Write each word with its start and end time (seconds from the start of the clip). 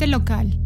Local. 0.00 0.58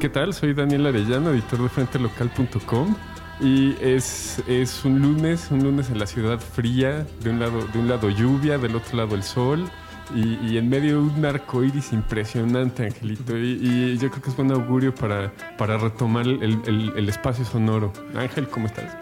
¿Qué 0.00 0.08
tal? 0.10 0.34
Soy 0.34 0.52
Daniel 0.52 0.86
Arellano, 0.86 1.30
editor 1.30 1.62
de 1.62 1.68
frentelocal.com 1.68 2.94
y 3.40 3.76
es, 3.80 4.42
es 4.48 4.84
un 4.84 5.00
lunes, 5.00 5.48
un 5.50 5.62
lunes 5.62 5.90
en 5.90 5.98
la 5.98 6.06
ciudad 6.06 6.38
fría, 6.40 7.06
de 7.22 7.30
un 7.30 7.38
lado, 7.38 7.66
de 7.72 7.78
un 7.78 7.88
lado 7.88 8.10
lluvia, 8.10 8.58
del 8.58 8.74
otro 8.76 8.98
lado 8.98 9.14
el 9.14 9.22
sol 9.22 9.64
y, 10.14 10.58
en 10.58 10.68
medio 10.68 11.00
un 11.00 11.24
arco 11.24 11.64
iris 11.64 11.92
impresionante, 11.92 12.84
Angelito. 12.84 13.38
Y, 13.38 13.96
yo 13.96 14.10
creo 14.10 14.22
que 14.22 14.30
es 14.30 14.36
buen 14.36 14.52
augurio 14.52 14.94
para, 14.94 15.32
para 15.56 15.78
retomar 15.78 16.26
el, 16.26 16.60
el, 16.66 17.08
espacio 17.08 17.44
sonoro. 17.44 17.92
Ángel, 18.14 18.48
¿cómo 18.48 18.66
estás? 18.66 18.96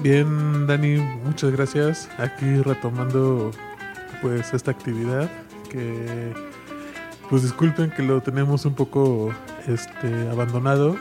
Bien, 0.00 0.66
Dani, 0.66 0.96
muchas 1.24 1.52
gracias. 1.52 2.08
Aquí 2.18 2.56
retomando 2.62 3.50
pues 4.20 4.52
esta 4.54 4.70
actividad 4.70 5.30
que 5.70 6.32
pues 7.30 7.42
disculpen 7.42 7.90
que 7.90 8.02
lo 8.02 8.20
tenemos 8.20 8.64
un 8.64 8.74
poco 8.74 9.32
este 9.66 10.28
abandonado, 10.28 10.96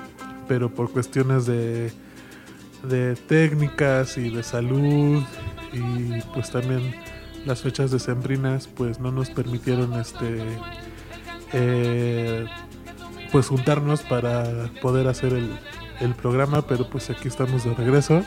pero 0.48 0.70
por 0.70 0.92
cuestiones 0.92 1.46
de 1.46 1.92
de 2.84 3.16
técnicas 3.16 4.18
y 4.18 4.30
de 4.30 4.44
salud 4.44 5.24
y 5.72 6.22
pues 6.34 6.50
también 6.52 6.96
las 7.46 7.62
fechas 7.62 7.92
decembrinas 7.92 8.68
pues 8.68 9.00
no 9.00 9.12
nos 9.12 9.30
permitieron 9.30 9.94
este 9.94 10.42
eh, 11.54 12.46
pues 13.32 13.48
juntarnos 13.48 14.02
para 14.02 14.70
poder 14.82 15.08
hacer 15.08 15.34
el, 15.34 15.50
el 16.00 16.16
programa 16.16 16.64
pero 16.64 16.90
pues 16.90 17.10
aquí 17.10 17.28
estamos 17.28 17.64
de 17.64 17.74
regreso 17.76 18.24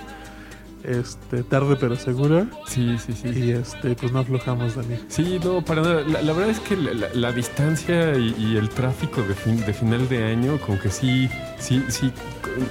este, 0.85 1.43
tarde 1.43 1.77
pero 1.81 1.97
seguro. 1.97 2.47
Sí, 2.67 2.97
sí, 2.99 3.13
sí. 3.13 3.29
Y 3.29 3.51
este, 3.53 3.95
pues 3.95 4.13
no 4.13 4.21
aflojamos, 4.21 4.77
Dani. 4.77 4.97
Sí, 5.09 5.41
no, 5.43 5.63
para 5.63 5.83
nada. 5.83 6.03
La, 6.03 6.33
verdad 6.33 6.51
es 6.51 6.61
que 6.61 6.77
la, 6.77 7.33
distancia 7.33 8.17
y, 8.17 8.57
el 8.57 8.69
tráfico 8.69 9.23
de, 9.23 9.35
fin, 9.35 9.65
de 9.65 9.73
final 9.73 10.09
de 10.09 10.25
año, 10.25 10.59
como 10.61 10.79
que 10.79 10.91
sí, 10.91 11.29
sí, 11.59 11.83
sí 11.89 12.13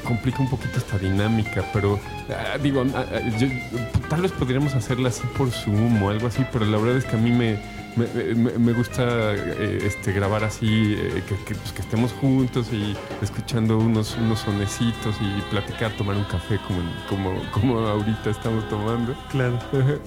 complica 0.03 0.39
un 0.39 0.49
poquito 0.49 0.77
esta 0.77 0.97
dinámica, 0.97 1.63
pero 1.73 1.99
ah, 2.29 2.57
digo, 2.61 2.85
ah, 2.95 3.05
ah, 3.11 3.99
tal 4.09 4.21
vez 4.21 4.31
podríamos 4.31 4.73
hacerla 4.75 5.09
así 5.09 5.23
por 5.37 5.51
Zoom 5.51 6.01
o 6.01 6.09
algo 6.09 6.27
así, 6.27 6.45
pero 6.51 6.65
la 6.65 6.77
verdad 6.77 6.97
es 6.97 7.05
que 7.05 7.15
a 7.15 7.19
mí 7.19 7.31
me 7.31 7.59
me, 7.95 8.73
gusta 8.73 9.33
eh, 9.35 9.79
este, 9.83 10.11
grabar 10.13 10.43
así, 10.43 10.95
eh, 10.97 11.23
pues, 11.27 11.39
que, 11.41 11.81
estemos 11.81 12.11
juntos 12.13 12.67
y 12.71 12.95
escuchando 13.21 13.77
unos, 13.77 14.15
unos 14.17 14.39
sonecitos 14.39 15.15
y 15.21 15.41
platicar, 15.49 15.91
tomar 15.93 16.15
un 16.15 16.23
café 16.25 16.59
como, 16.67 16.81
como, 17.07 17.51
como 17.51 17.79
ahorita 17.79 18.29
estamos 18.29 18.67
tomando. 18.69 19.15
Claro. 19.29 19.59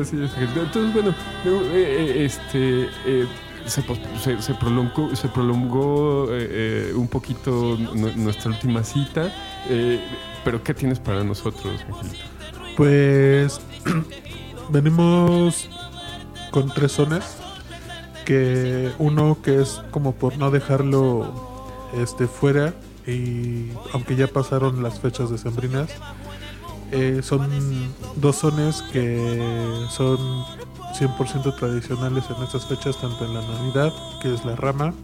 Así 0.00 0.22
es. 0.22 0.30
Entonces, 0.36 0.92
bueno, 0.92 1.14
eh, 1.46 2.24
este, 2.24 2.88
se, 3.66 3.82
se, 4.42 4.54
prolongó, 4.54 5.16
se 5.16 5.28
prolongó 5.28 6.24
un 6.24 7.08
poquito 7.08 7.78
nuestra 8.16 8.50
última 8.50 8.84
cita, 8.84 9.32
pero 10.44 10.62
¿qué 10.62 10.74
tienes 10.74 11.00
para 11.00 11.24
nosotros, 11.24 11.84
Angelito? 11.88 12.24
Pues 12.76 13.60
venimos 14.68 15.68
con 16.50 16.72
tres 16.72 16.92
zonas. 16.92 17.36
Que 18.24 18.92
uno 18.98 19.38
que 19.42 19.62
es 19.62 19.80
como 19.90 20.12
por 20.12 20.36
no 20.38 20.50
dejarlo 20.50 21.32
este, 21.94 22.26
fuera. 22.26 22.74
Y 23.06 23.70
aunque 23.92 24.16
ya 24.16 24.26
pasaron 24.26 24.82
las 24.82 25.00
fechas 25.00 25.30
decembrinas. 25.30 25.90
Eh, 26.90 27.20
son 27.22 27.50
dos 28.16 28.36
zonas 28.36 28.82
que 28.92 29.86
son 29.90 30.16
100% 30.98 31.56
tradicionales 31.56 32.24
en 32.34 32.42
estas 32.42 32.66
fechas, 32.66 32.98
tanto 32.98 33.24
en 33.24 33.34
la 33.34 33.42
Navidad, 33.42 33.92
que 34.22 34.32
es 34.32 34.44
la 34.44 34.56
rama, 34.56 34.94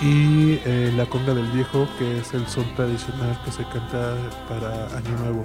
y 0.00 0.58
eh, 0.64 0.92
la 0.96 1.06
conga 1.06 1.34
del 1.34 1.46
viejo, 1.48 1.86
que 1.98 2.18
es 2.18 2.32
el 2.32 2.46
son 2.46 2.64
tradicional 2.74 3.38
que 3.44 3.52
se 3.52 3.62
canta 3.64 4.16
para 4.48 4.86
Año 4.96 5.18
Nuevo. 5.18 5.44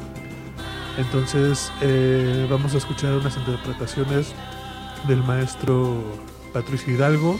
Entonces 0.97 1.71
eh, 1.81 2.47
vamos 2.49 2.73
a 2.73 2.77
escuchar 2.77 3.13
unas 3.13 3.35
interpretaciones 3.35 4.33
del 5.07 5.23
maestro 5.23 6.03
Patricio 6.53 6.93
Hidalgo, 6.93 7.39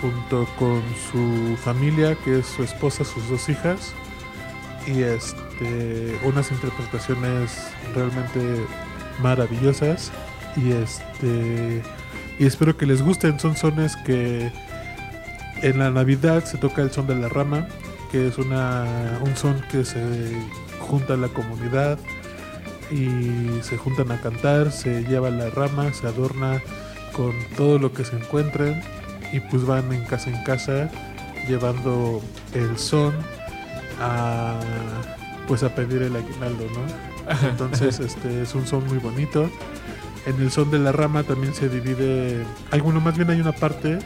junto 0.00 0.46
con 0.58 0.82
su 1.10 1.56
familia, 1.56 2.16
que 2.24 2.40
es 2.40 2.46
su 2.46 2.62
esposa, 2.62 3.04
sus 3.04 3.28
dos 3.28 3.48
hijas, 3.48 3.92
y 4.86 5.02
este, 5.02 6.18
unas 6.24 6.50
interpretaciones 6.50 7.68
realmente 7.94 8.64
maravillosas. 9.20 10.12
Y 10.56 10.72
este 10.72 11.82
y 12.38 12.46
espero 12.46 12.76
que 12.76 12.86
les 12.86 13.02
gusten. 13.02 13.38
Son 13.40 13.56
sones 13.56 13.96
que 13.96 14.52
en 15.62 15.78
la 15.78 15.90
Navidad 15.90 16.44
se 16.44 16.56
toca 16.58 16.82
el 16.82 16.90
son 16.92 17.06
de 17.06 17.16
la 17.16 17.28
rama, 17.28 17.66
que 18.10 18.28
es 18.28 18.38
una, 18.38 19.18
un 19.24 19.36
son 19.36 19.60
que 19.70 19.84
se 19.84 20.32
junta 20.78 21.14
a 21.14 21.16
la 21.16 21.28
comunidad 21.28 21.98
y 22.90 23.62
se 23.62 23.76
juntan 23.76 24.10
a 24.12 24.20
cantar, 24.20 24.72
se 24.72 25.04
lleva 25.04 25.30
la 25.30 25.50
rama, 25.50 25.92
se 25.92 26.06
adorna 26.06 26.62
con 27.12 27.32
todo 27.56 27.78
lo 27.78 27.92
que 27.92 28.04
se 28.04 28.16
encuentren 28.16 28.82
y 29.32 29.40
pues 29.40 29.64
van 29.64 29.92
en 29.92 30.04
casa 30.04 30.30
en 30.30 30.42
casa 30.44 30.90
llevando 31.48 32.22
el 32.54 32.78
son 32.78 33.14
a 34.00 34.58
pues 35.46 35.62
a 35.62 35.74
pedir 35.74 36.02
el 36.02 36.14
aguinaldo, 36.14 36.64
¿no? 36.74 37.48
Entonces 37.48 38.00
este 38.00 38.42
es 38.42 38.54
un 38.54 38.66
son 38.66 38.86
muy 38.86 38.98
bonito. 38.98 39.50
En 40.26 40.40
el 40.40 40.50
son 40.50 40.70
de 40.70 40.78
la 40.78 40.92
rama 40.92 41.22
también 41.22 41.54
se 41.54 41.68
divide, 41.68 42.44
alguno 42.70 43.00
más 43.00 43.16
bien 43.16 43.30
hay 43.30 43.40
una 43.40 43.52
parte 43.52 43.98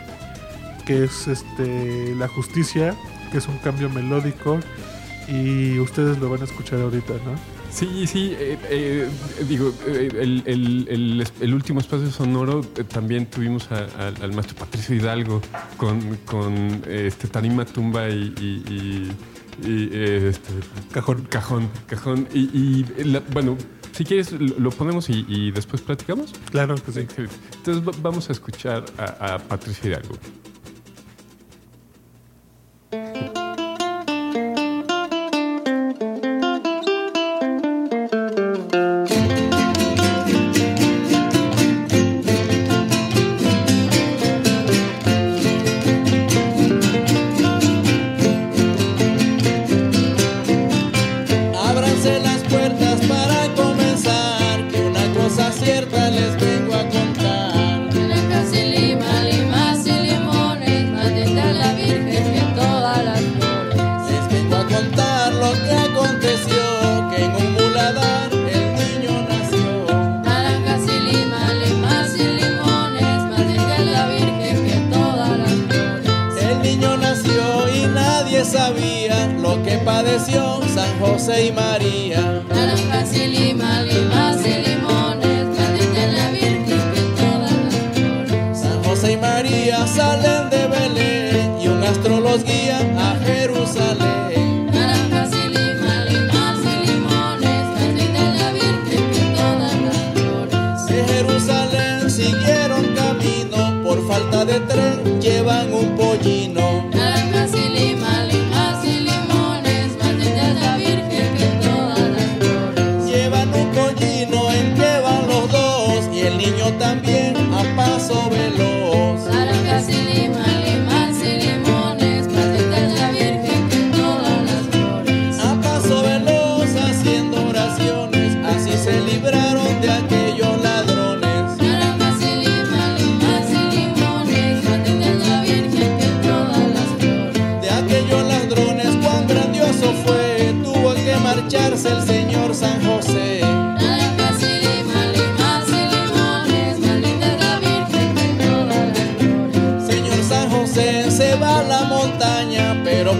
que 0.86 1.04
es 1.04 1.26
este 1.26 2.14
la 2.16 2.28
justicia, 2.28 2.94
que 3.30 3.38
es 3.38 3.48
un 3.48 3.58
cambio 3.58 3.88
melódico 3.90 4.60
y 5.28 5.78
ustedes 5.78 6.18
lo 6.18 6.30
van 6.30 6.42
a 6.42 6.44
escuchar 6.44 6.80
ahorita, 6.80 7.14
¿no? 7.24 7.51
Sí, 7.72 8.06
sí, 8.06 8.36
eh, 8.38 8.58
eh, 8.68 9.08
digo, 9.48 9.72
eh, 9.86 10.42
el, 10.44 11.54
último 11.54 11.80
espacio 11.80 12.10
sonoro 12.10 12.60
también 12.60 13.26
tuvimos 13.26 13.68
al 13.72 14.32
maestro 14.32 14.56
Patricio 14.56 14.94
Hidalgo 14.94 15.40
con, 15.78 16.16
con 16.26 16.82
este, 16.86 17.28
Tarima 17.28 17.64
Tumba 17.64 18.10
y, 18.10 19.10
este, 19.62 20.52
Cajón. 20.92 21.26
Cajón, 21.30 21.70
Cajón. 21.86 22.28
Y, 22.34 22.84
bueno, 23.32 23.56
si 23.92 24.04
quieres 24.04 24.32
lo, 24.32 24.70
ponemos 24.70 25.08
y, 25.08 25.50
después 25.50 25.80
platicamos. 25.80 26.34
Claro 26.50 26.74
que 26.74 26.92
sí. 26.92 27.06
Entonces 27.56 28.02
vamos 28.02 28.28
a 28.28 28.32
escuchar 28.32 28.84
a, 28.98 29.34
a 29.34 29.38
Patricio 29.38 29.90
Hidalgo. 29.90 30.16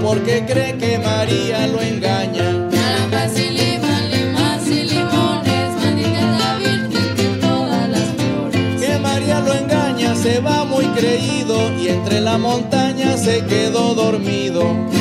porque 0.03 0.45
cree 0.47 0.77
que 0.79 0.99
María 0.99 1.67
lo 1.67 1.81
engaña. 1.81 2.51
Naranjas 2.71 3.39
y 3.39 3.51
limas, 3.51 4.03
limas 4.11 4.67
y 4.67 4.85
limones, 4.85 5.71
maldita 5.77 6.39
la 6.39 6.57
virgen 6.57 7.15
que 7.17 7.29
todas 7.41 7.89
las 7.89 8.09
flores. 8.17 8.81
Que 8.81 8.99
María 8.99 9.41
lo 9.41 9.55
engaña, 9.55 10.15
se 10.15 10.41
va 10.41 10.65
muy 10.65 10.87
creído 10.87 11.57
y 11.79 11.89
entre 11.89 12.21
la 12.21 12.39
montaña 12.39 13.17
se 13.17 13.45
quedó 13.45 13.95
dormido. 13.95 14.93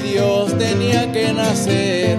Dios 0.00 0.56
tenía 0.58 1.10
que 1.12 1.32
nacer. 1.32 2.18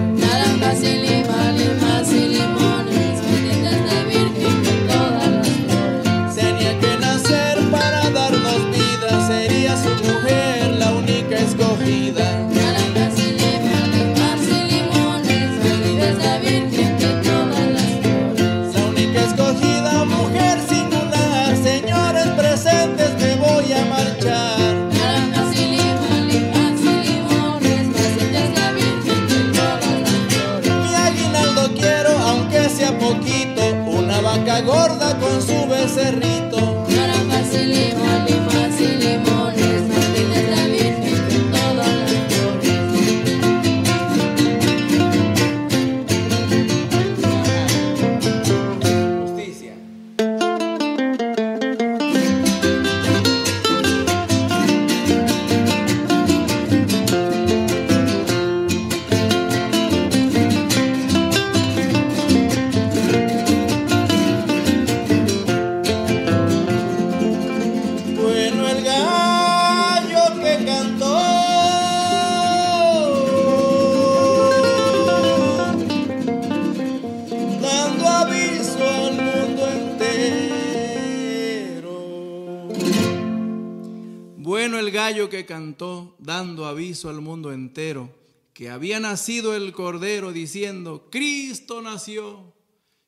que 88.60 88.68
había 88.68 89.00
nacido 89.00 89.56
el 89.56 89.72
Cordero 89.72 90.34
diciendo, 90.34 91.08
Cristo 91.10 91.80
nació. 91.80 92.52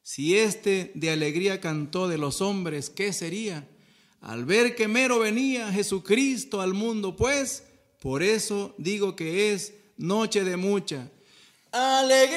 Si 0.01 0.39
éste 0.39 0.93
de 0.95 1.11
alegría 1.11 1.61
cantó 1.61 2.09
de 2.09 2.17
los 2.17 2.41
hombres, 2.41 2.89
¿qué 2.89 3.13
sería? 3.13 3.69
Al 4.23 4.47
ver 4.47 4.75
que 4.75 4.89
mero 4.89 5.19
venía 5.19 5.71
Jesucristo 5.71 6.63
al 6.63 6.73
mundo, 6.73 7.17
pues, 7.17 7.65
por 8.01 8.23
eso 8.23 8.75
digo 8.79 9.15
que 9.15 9.53
es 9.53 9.75
noche 9.99 10.43
de 10.43 10.57
mucha 10.57 11.11
alegría. 11.71 12.33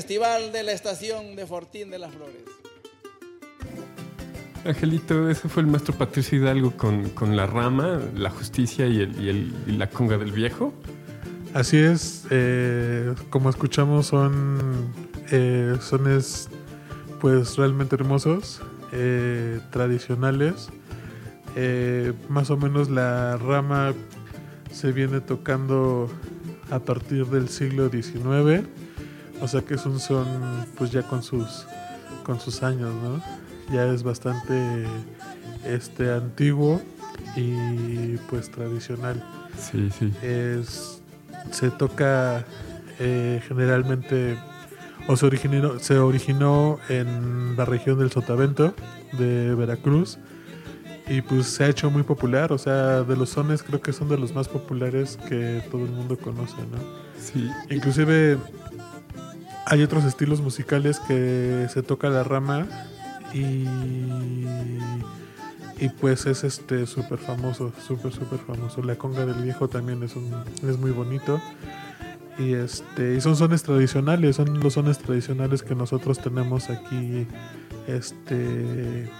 Festival 0.00 0.52
de 0.52 0.62
la 0.62 0.72
estación 0.72 1.36
de 1.36 1.46
Fortín 1.46 1.90
de 1.90 1.98
las 1.98 2.12
Flores. 2.14 2.44
Angelito, 4.66 5.30
ese 5.30 5.48
fue 5.48 5.62
el 5.62 5.68
maestro 5.68 5.94
Patricio 5.94 6.36
Hidalgo 6.38 6.72
con, 6.76 7.08
con 7.10 7.34
la 7.34 7.46
rama, 7.46 7.98
la 8.14 8.28
justicia 8.28 8.86
y, 8.88 9.00
el, 9.00 9.18
y, 9.24 9.28
el- 9.30 9.54
y 9.66 9.72
la 9.72 9.88
conga 9.88 10.18
del 10.18 10.32
viejo. 10.32 10.74
Así 11.54 11.78
es, 11.78 12.26
eh, 12.28 13.14
como 13.30 13.48
escuchamos 13.48 14.08
son 14.08 14.92
eh, 15.30 15.74
sones 15.80 16.50
pues 17.22 17.56
realmente 17.56 17.94
hermosos, 17.94 18.60
eh, 18.92 19.60
tradicionales. 19.70 20.68
Eh, 21.54 22.12
más 22.28 22.50
o 22.50 22.58
menos 22.58 22.90
la 22.90 23.38
rama 23.38 23.94
se 24.70 24.92
viene 24.92 25.22
tocando 25.22 26.10
a 26.70 26.80
partir 26.80 27.24
del 27.28 27.48
siglo 27.48 27.88
XIX, 27.88 28.66
o 29.40 29.48
sea 29.48 29.60
que 29.62 29.74
es 29.74 29.86
un 29.86 30.00
son 30.00 30.26
pues 30.76 30.90
ya 30.90 31.02
con 31.02 31.22
sus 31.22 31.66
con 32.24 32.40
sus 32.40 32.62
años, 32.62 32.92
¿no? 33.02 33.22
Ya 33.72 33.86
es 33.86 34.02
bastante 34.02 34.84
este 35.64 36.12
antiguo 36.12 36.80
y 37.36 38.16
pues 38.28 38.50
tradicional 38.50 39.22
Sí, 39.58 39.90
sí. 39.98 40.12
es, 40.22 41.02
se 41.50 41.70
toca 41.70 42.44
eh, 42.98 43.40
generalmente 43.46 44.36
o 45.08 45.16
se 45.16 45.26
originó, 45.26 45.78
se 45.78 45.98
originó 45.98 46.78
en 46.88 47.56
la 47.56 47.64
región 47.64 47.98
del 47.98 48.10
Sotavento 48.10 48.74
de 49.18 49.54
Veracruz 49.54 50.18
y 51.08 51.22
pues 51.22 51.46
se 51.46 51.64
ha 51.64 51.68
hecho 51.68 51.88
muy 51.90 52.02
popular, 52.02 52.52
o 52.52 52.58
sea, 52.58 53.02
de 53.04 53.16
los 53.16 53.30
sones 53.30 53.62
creo 53.62 53.80
que 53.80 53.92
son 53.92 54.08
de 54.08 54.18
los 54.18 54.34
más 54.34 54.48
populares 54.48 55.16
que 55.28 55.62
todo 55.70 55.84
el 55.84 55.92
mundo 55.92 56.18
conoce, 56.18 56.56
¿no? 56.72 56.78
Sí, 57.20 57.48
Inclusive 57.70 58.38
hay 59.66 59.82
otros 59.82 60.04
estilos 60.04 60.40
musicales 60.40 61.00
que 61.00 61.66
se 61.68 61.82
toca 61.82 62.08
la 62.08 62.22
rama 62.22 62.66
y 63.34 63.66
y 65.78 65.90
pues 65.90 66.24
es 66.24 66.42
este 66.42 66.86
súper 66.86 67.18
famoso, 67.18 67.72
súper 67.86 68.12
súper 68.12 68.38
famoso. 68.38 68.82
La 68.82 68.96
conga 68.96 69.26
del 69.26 69.42
viejo 69.42 69.68
también 69.68 70.02
es 70.02 70.16
un 70.16 70.32
es 70.62 70.78
muy 70.78 70.90
bonito. 70.90 71.40
Y 72.38 72.54
este 72.54 73.14
y 73.16 73.20
son 73.20 73.36
sones 73.36 73.62
tradicionales, 73.62 74.36
son 74.36 74.60
los 74.60 74.74
sones 74.74 74.98
tradicionales 74.98 75.62
que 75.62 75.74
nosotros 75.74 76.18
tenemos 76.18 76.70
aquí 76.70 77.26
este 77.86 79.10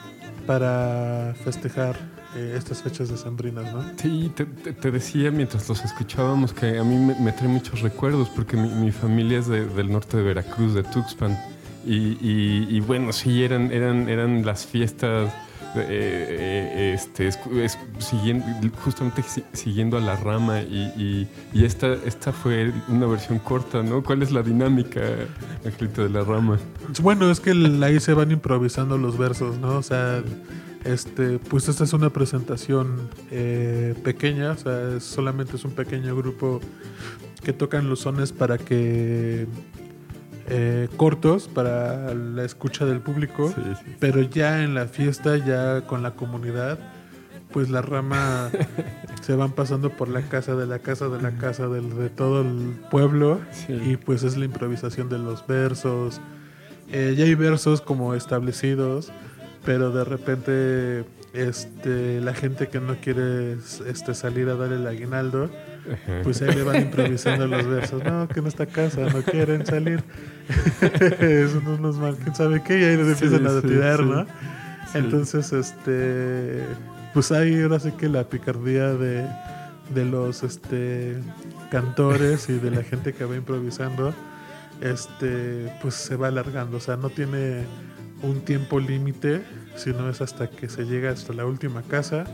para 0.46 1.34
festejar 1.44 1.96
eh, 2.36 2.54
estas 2.56 2.82
fechas 2.82 3.08
decembrinas, 3.08 3.72
¿no? 3.72 3.82
Sí, 3.96 4.30
te, 4.34 4.44
te- 4.44 4.72
te 4.72 4.90
decía 4.90 5.30
mientras 5.30 5.68
los 5.68 5.84
escuchábamos 5.84 6.52
que 6.52 6.78
a 6.78 6.84
mí 6.84 6.96
me, 6.96 7.18
me 7.18 7.32
trae 7.32 7.48
muchos 7.48 7.80
recuerdos 7.80 8.28
porque 8.28 8.56
mi, 8.56 8.68
mi 8.68 8.92
familia 8.92 9.38
es 9.38 9.46
de- 9.48 9.66
del 9.66 9.90
norte 9.90 10.16
de 10.18 10.22
Veracruz, 10.22 10.74
de 10.74 10.82
Tuxpan. 10.82 11.36
Y, 11.84 12.18
y- 12.20 12.66
y 12.70 12.80
bueno, 12.80 13.12
sí, 13.12 13.42
eran, 13.44 13.70
eran, 13.72 14.08
eran 14.08 14.44
las 14.44 14.66
fiestas 14.66 15.32
eh, 15.78 15.84
eh, 15.88 16.92
este, 16.94 17.28
es- 17.28 17.38
siguiendo, 17.98 18.46
justamente 18.82 19.22
si- 19.22 19.44
siguiendo 19.52 19.96
a 19.98 20.00
la 20.00 20.16
rama 20.16 20.62
y, 20.62 21.28
y- 21.52 21.64
esta, 21.64 21.92
esta 22.06 22.32
fue 22.32 22.72
una 22.88 23.06
versión 23.06 23.38
corta, 23.38 23.82
¿no? 23.82 24.02
¿Cuál 24.02 24.22
es 24.22 24.32
la 24.32 24.42
dinámica, 24.42 25.00
Angelito, 25.64 26.02
de 26.02 26.08
la 26.10 26.22
rama? 26.24 26.58
Bueno, 27.02 27.30
es 27.30 27.40
que 27.40 27.50
ahí 27.84 28.00
se 28.00 28.14
van 28.14 28.30
improvisando 28.30 28.96
los 28.98 29.18
versos, 29.18 29.58
¿no? 29.58 29.76
O 29.76 29.82
sea, 29.82 30.22
este, 30.86 31.38
pues 31.38 31.68
esta 31.68 31.84
es 31.84 31.92
una 31.92 32.10
presentación 32.10 33.08
eh, 33.30 33.94
pequeña, 34.04 34.52
o 34.52 34.56
sea, 34.56 34.96
es- 34.96 35.04
solamente 35.04 35.56
es 35.56 35.64
un 35.64 35.72
pequeño 35.72 36.16
grupo 36.16 36.60
que 37.42 37.52
tocan 37.52 37.88
los 37.88 38.00
sones 38.00 38.32
para 38.32 38.58
que 38.58 39.46
eh, 40.48 40.88
cortos 40.96 41.48
para 41.48 42.14
la 42.14 42.44
escucha 42.44 42.84
del 42.86 43.00
público, 43.00 43.52
Sí, 43.54 43.62
sí. 43.84 43.96
pero 43.98 44.20
ya 44.22 44.62
en 44.62 44.74
la 44.74 44.86
fiesta, 44.86 45.36
ya 45.38 45.82
con 45.86 46.02
la 46.02 46.12
comunidad, 46.12 46.78
pues 47.52 47.68
la 47.70 47.82
rama 47.82 48.50
se 49.22 49.34
van 49.34 49.52
pasando 49.52 49.90
por 49.90 50.08
la 50.08 50.22
casa 50.22 50.54
de 50.54 50.66
la 50.66 50.78
casa 50.80 51.08
de 51.08 51.20
la 51.20 51.32
casa 51.36 51.66
del, 51.68 51.96
de 51.96 52.10
todo 52.10 52.42
el 52.42 52.76
pueblo 52.90 53.40
Sí. 53.50 53.72
y 53.92 53.96
pues 53.96 54.22
es 54.22 54.36
la 54.36 54.44
improvisación 54.44 55.08
de 55.08 55.18
los 55.18 55.44
versos. 55.46 56.20
Eh, 56.92 57.14
ya 57.16 57.24
hay 57.24 57.34
versos 57.34 57.80
como 57.80 58.14
establecidos, 58.14 59.10
pero 59.66 59.90
de 59.90 60.04
repente 60.04 61.04
este, 61.34 62.20
la 62.20 62.32
gente 62.32 62.68
que 62.68 62.80
no 62.80 62.96
quiere 63.00 63.56
este, 63.86 64.14
salir 64.14 64.48
a 64.48 64.54
dar 64.54 64.72
el 64.72 64.86
aguinaldo, 64.86 65.50
pues 66.22 66.40
ahí 66.40 66.54
le 66.54 66.62
van 66.62 66.82
improvisando 66.82 67.46
los 67.48 67.66
versos. 67.66 68.02
No, 68.04 68.28
que 68.28 68.40
en 68.40 68.46
esta 68.46 68.66
casa 68.66 69.02
no 69.12 69.22
quieren 69.22 69.66
salir. 69.66 70.02
Eso 71.20 71.60
no 71.64 71.76
nos 71.78 71.96
mal, 71.96 72.16
quién 72.16 72.34
sabe 72.34 72.62
qué, 72.62 72.80
y 72.80 72.84
ahí 72.84 72.96
les 72.96 73.18
Sí, 73.18 73.24
empiezan 73.24 73.46
a 73.46 73.60
tirar, 73.60 73.98
sí. 73.98 74.04
¿no? 74.04 74.26
Entonces, 74.94 75.52
este, 75.52 76.62
pues 77.12 77.32
hay 77.32 77.60
ahora 77.60 77.80
sí 77.80 77.90
que 77.90 78.08
la 78.08 78.24
picardía 78.24 78.94
de, 78.94 79.26
de 79.94 80.04
los 80.04 80.44
este, 80.44 81.16
cantores 81.70 82.48
y 82.48 82.58
de 82.58 82.70
la 82.70 82.82
gente 82.84 83.12
que 83.12 83.24
va 83.24 83.34
improvisando, 83.34 84.14
este, 84.80 85.72
pues 85.82 85.94
se 85.94 86.14
va 86.14 86.28
alargando. 86.28 86.76
O 86.76 86.80
sea, 86.80 86.96
no 86.96 87.10
tiene 87.10 87.64
un 88.26 88.40
tiempo 88.42 88.80
límite, 88.80 89.42
sino 89.76 90.08
es 90.10 90.20
hasta 90.20 90.48
que 90.48 90.68
se 90.68 90.84
llega 90.84 91.10
hasta 91.10 91.32
la 91.32 91.44
última 91.46 91.82
casa 91.82 92.24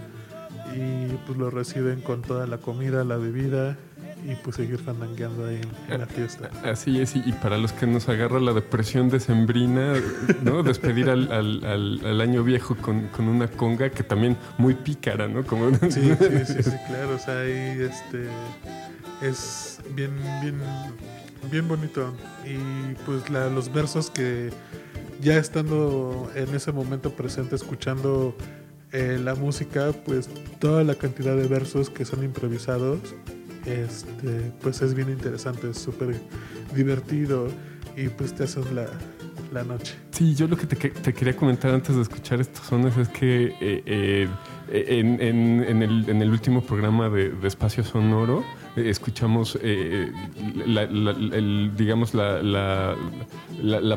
y 0.75 1.07
pues 1.27 1.39
lo 1.39 1.51
reciben 1.51 2.01
con 2.01 2.23
toda 2.23 2.47
la 2.47 2.59
comida, 2.59 3.05
la 3.05 3.17
bebida 3.17 3.77
y 4.25 4.37
pues 4.37 4.55
seguir 4.57 4.79
fandangueando 4.79 5.47
ahí 5.47 5.57
en, 5.89 5.93
en 5.95 6.01
la 6.01 6.07
fiesta. 6.07 6.49
Así 6.65 7.01
es, 7.01 7.17
y 7.17 7.23
y 7.27 7.33
para 7.33 7.59
los 7.59 7.73
que 7.73 7.87
nos 7.89 8.09
agarra 8.09 8.39
la 8.41 8.53
depresión 8.53 9.09
decembrina, 9.11 9.95
¿no? 10.45 10.63
Despedir 10.63 11.11
al, 11.11 11.31
al- 11.33 11.65
al- 11.65 12.01
al 12.07 12.21
año 12.21 12.45
viejo 12.45 12.77
con, 12.77 13.09
con 13.09 13.27
una 13.29 13.49
conga 13.49 13.91
que 13.91 14.05
también 14.05 14.37
muy 14.59 14.75
pícara, 14.75 15.27
¿no? 15.27 15.43
Como, 15.45 15.71
Sí, 15.91 15.91
sí, 15.91 16.45
sí, 16.47 16.63
sí, 16.63 16.71
claro. 16.87 17.17
O 17.17 17.19
sea, 17.19 17.41
ahí 17.41 17.79
este 17.91 18.29
es 19.21 19.81
bien, 19.95 20.13
bien, 20.41 20.55
bien 21.51 21.67
bonito. 21.69 22.15
Y 22.47 22.95
pues 23.05 23.29
la- 23.29 23.49
los 23.49 23.73
versos 23.73 24.09
que 24.11 24.51
ya 25.23 25.39
estando 25.39 26.31
en 26.35 26.55
ese 26.55 26.73
momento 26.73 27.13
presente 27.13 27.55
escuchando 27.57 28.37
eh, 28.93 29.19
la 29.23 29.35
música, 29.35 29.93
pues 30.05 30.29
toda 30.59 30.85
la 30.85 30.95
cantidad 30.97 31.35
de 31.37 31.47
versos 31.47 31.89
que 31.89 32.05
son 32.05 32.23
improvisados, 32.25 32.99
este, 33.65 34.53
pues 34.61 34.83
es 34.83 34.95
bien 34.95 35.09
interesante, 35.09 35.71
es 35.71 35.79
súper 35.79 36.15
divertido 36.75 37.49
y 37.97 38.09
pues 38.09 38.35
te 38.35 38.45
hacen 38.45 38.75
la, 38.75 38.87
la 39.53 39.63
noche. 39.65 39.95
Sí, 40.11 40.35
yo 40.35 40.47
lo 40.49 40.57
que 40.57 40.67
te, 40.67 40.77
que- 40.77 40.91
te 40.91 41.15
quería 41.15 41.37
comentar 41.37 41.73
antes 41.73 41.95
de 41.95 42.03
escuchar 42.03 42.41
estos 42.41 42.67
sones 42.67 42.97
es 42.97 43.09
que 43.09 43.55
eh, 43.61 43.83
eh, 43.87 44.29
en, 44.69 45.21
en- 45.21 45.65
en 45.65 45.83
el, 45.83 46.09
en 46.09 46.23
el 46.23 46.31
último 46.31 46.63
programa 46.63 47.09
de, 47.09 47.31
de 47.31 47.49
Espacio 47.49 47.85
Sonoro 47.85 48.45
escuchamos, 48.77 49.59
eh, 49.63 50.11
la, 50.67 50.87
la- 50.87 51.11
el, 51.11 51.73
digamos, 51.77 52.15
la, 52.15 52.43
la, 52.43 52.97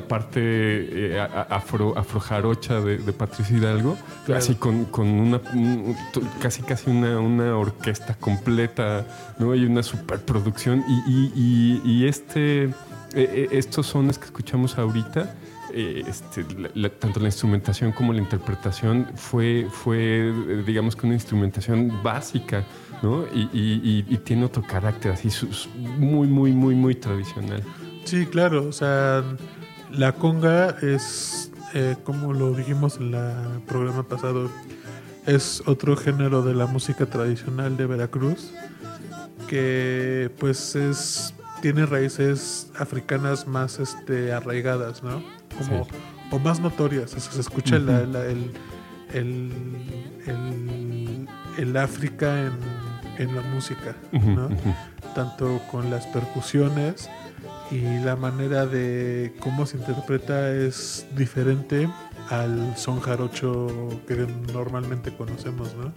parte 0.07 0.39
eh, 0.41 1.27
afro, 1.49 1.97
afrojarocha 1.97 2.81
de, 2.81 2.97
de 2.97 3.13
Patricio 3.13 3.57
Hidalgo, 3.57 3.97
Claro. 4.25 4.39
así 4.39 4.55
con, 4.55 4.85
con 4.85 5.07
una, 5.07 5.39
un- 5.53 5.95
casi 6.41 6.61
casi 6.63 6.89
una, 6.89 7.19
una 7.19 7.55
orquesta 7.57 8.15
completa, 8.15 9.05
¿no? 9.39 9.55
Y 9.55 9.65
una 9.65 9.83
superproducción. 9.83 10.83
Y, 10.87 11.11
y, 11.11 11.81
y, 11.85 11.91
y 11.91 12.07
este, 12.07 12.63
eh, 12.65 12.71
eh, 13.15 13.47
estos 13.51 13.87
sones 13.87 14.17
que 14.19 14.25
escuchamos 14.25 14.77
ahorita, 14.77 15.35
eh, 15.73 16.03
este, 16.07 16.45
la- 16.57 16.69
la- 16.73 16.89
tanto 16.89 17.19
la 17.19 17.25
instrumentación 17.27 17.91
como 17.91 18.13
la 18.13 18.19
interpretación 18.19 19.07
fue, 19.15 19.67
fue 19.71 20.29
eh, 20.29 20.63
digamos 20.65 20.95
que 20.95 21.05
una 21.05 21.15
instrumentación 21.15 22.01
básica, 22.03 22.63
¿no? 23.03 23.25
Y, 23.33 23.49
y- 24.09 24.17
tiene 24.19 24.45
otro 24.45 24.63
carácter 24.63 25.11
así, 25.13 25.29
muy, 25.97 26.27
muy, 26.27 26.51
muy, 26.51 26.75
muy 26.75 26.95
tradicional. 26.95 27.61
Sí, 28.05 28.25
claro, 28.25 28.65
o 28.67 28.71
sea, 28.71 29.23
la 29.91 30.11
conga 30.13 30.77
es, 30.81 31.51
eh, 31.73 31.95
como 32.03 32.33
lo 32.33 32.53
dijimos 32.53 32.97
en 32.97 33.13
el 33.15 33.61
programa 33.67 34.03
pasado, 34.03 34.49
es 35.25 35.63
otro 35.65 35.95
género 35.97 36.41
de 36.43 36.53
la 36.53 36.67
música 36.67 37.05
tradicional 37.07 37.77
de 37.77 37.85
Veracruz 37.87 38.51
que 39.47 40.31
pues 40.39 40.75
es 40.75 41.33
tiene 41.61 41.85
raíces 41.85 42.71
africanas 42.77 43.47
más 43.47 43.79
este 43.79 44.33
arraigadas, 44.33 45.01
¿no? 45.03 45.23
Como 45.57 45.85
Sí. 45.85 45.91
o 46.31 46.39
más 46.39 46.59
notorias, 46.59 47.13
o 47.15 47.19
sea, 47.19 47.31
se 47.31 47.41
escucha 47.41 47.79
la- 47.79 48.01
el, 48.01 48.51
el, 49.13 49.51
el, 50.27 51.27
el 51.57 51.77
África 51.77 52.41
en, 52.45 52.53
en 53.17 53.35
la 53.35 53.41
música, 53.41 53.95
¿no? 54.11 54.49
tanto 55.13 55.61
con 55.71 55.89
las 55.89 56.05
percusiones 56.07 57.09
y 57.71 57.81
la 58.03 58.15
manera 58.15 58.65
de 58.65 59.33
cómo 59.39 59.65
se 59.65 59.77
interpreta 59.77 60.51
es 60.51 61.05
diferente 61.15 61.89
al 62.29 62.75
son 62.77 62.99
jarocho 62.99 63.67
que 64.07 64.27
normalmente 64.53 65.15
conocemos, 65.15 65.75
¿no? 65.75 65.91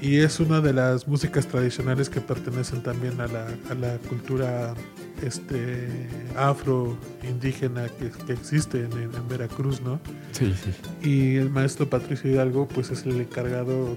Y 0.00 0.18
es 0.18 0.40
una 0.40 0.60
de 0.60 0.72
las 0.72 1.06
músicas 1.06 1.46
tradicionales 1.46 2.10
que 2.10 2.20
pertenecen 2.20 2.82
también 2.82 3.20
a 3.20 3.28
la, 3.28 3.46
a 3.70 3.74
la 3.74 3.98
cultura 3.98 4.74
este, 5.22 6.08
afro 6.36 6.96
indígena 7.22 7.86
que, 7.86 8.10
que 8.26 8.32
existe 8.32 8.78
en, 8.78 8.92
en 8.92 9.28
Veracruz, 9.28 9.80
¿no? 9.80 10.00
Sí, 10.32 10.52
sí. 10.54 11.08
y 11.08 11.36
el 11.36 11.50
maestro 11.50 11.88
Patricio 11.88 12.30
Hidalgo 12.30 12.66
pues 12.66 12.90
es 12.90 13.04
el 13.06 13.20
encargado 13.20 13.96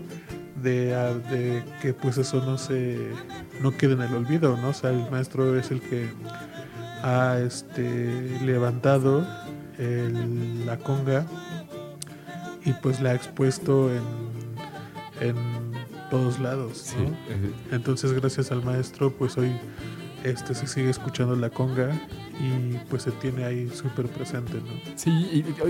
de, 0.55 0.88
de 1.29 1.63
que 1.81 1.93
pues 1.93 2.17
eso 2.17 2.43
no 2.45 2.57
se 2.57 2.97
no 3.62 3.71
quede 3.75 3.93
en 3.93 4.01
el 4.01 4.13
olvido 4.15 4.55
no 4.57 4.69
o 4.69 4.74
sea 4.74 4.89
el 4.91 5.09
maestro 5.12 5.57
es 5.59 5.69
el 5.71 5.81
que 5.81 6.09
ha 7.03 7.38
este 7.39 8.39
levantado 8.43 9.27
el- 9.77 10.65
la 10.65 10.77
conga 10.77 11.25
y 12.63 12.74
pues 12.74 13.01
la 13.01 13.12
ha 13.12 13.15
expuesto 13.15 13.89
en, 13.91 15.27
en 15.29 15.35
todos 16.09 16.39
lados 16.39 16.94
¿no? 16.98 17.15
entonces 17.75 18.13
gracias 18.13 18.51
al 18.51 18.63
maestro 18.63 19.11
pues 19.11 19.37
hoy 19.37 19.51
este 20.24 20.55
se 20.55 20.68
sigue 20.68 20.89
escuchando 20.89 21.35
la 21.35 21.50
conga 21.50 21.89
y 22.39 22.77
pues 22.89 23.03
se 23.03 23.11
tiene 23.11 23.45
ahí 23.45 23.69
súper 23.74 24.07
presente 24.07 24.53
no 24.55 24.95
Sí, 24.95 25.09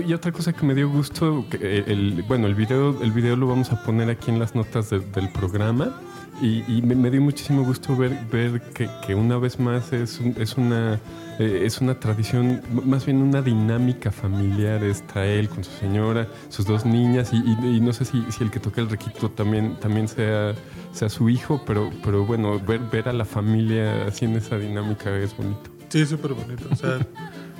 y, 0.06 0.12
otra 0.12 0.32
cosa 0.32 0.52
que 0.52 0.64
me 0.66 0.74
dio 0.74 0.88
gusto, 0.88 1.44
eh, 1.60 1.84
el, 1.86 2.22
bueno, 2.26 2.46
el 2.46 2.54
video, 2.54 3.00
el 3.02 3.12
video 3.12 3.36
lo 3.36 3.46
vamos 3.46 3.70
a 3.72 3.82
poner 3.82 4.10
aquí 4.10 4.30
en 4.30 4.38
las 4.38 4.54
notas 4.54 4.90
de- 4.90 5.00
del 5.00 5.30
programa 5.30 6.00
y, 6.40 6.82
me, 6.82 7.10
dio 7.10 7.22
muchísimo 7.22 7.64
gusto 7.64 7.96
ver, 7.96 8.60
que, 9.06 9.14
una 9.14 9.38
vez 9.38 9.58
más 9.58 9.92
es, 9.94 10.20
un- 10.20 10.34
es, 10.38 10.56
una, 10.58 11.00
eh, 11.38 11.62
es 11.64 11.80
una 11.80 11.98
tradición, 11.98 12.60
más 12.84 13.06
bien 13.06 13.22
una 13.22 13.40
dinámica 13.40 14.10
familiar. 14.10 14.84
Está 14.84 15.24
él 15.24 15.48
con 15.48 15.64
su 15.64 15.70
señora, 15.72 16.28
sus 16.50 16.66
dos 16.66 16.84
niñas 16.84 17.32
y, 17.32 17.80
no 17.80 17.92
sé 17.94 18.04
si, 18.04 18.22
si 18.30 18.44
el 18.44 18.50
que 18.50 18.60
toca 18.60 18.82
el 18.82 18.90
requito 18.90 19.30
también, 19.30 19.76
también 19.80 20.08
sea, 20.08 20.54
sea 20.92 21.08
su 21.08 21.30
hijo, 21.30 21.62
pero, 21.66 21.90
pero 22.04 22.26
bueno, 22.26 22.60
ver, 22.60 22.80
ver 22.92 23.08
a 23.08 23.12
la 23.14 23.24
familia 23.24 24.06
así 24.06 24.26
en 24.26 24.36
esa 24.36 24.58
dinámica 24.58 25.16
es 25.16 25.34
bonito. 25.36 25.70
Sí, 25.88 26.04
súper 26.06 26.32
bonito. 26.34 26.68
O 26.70 26.76
sea, 26.76 26.98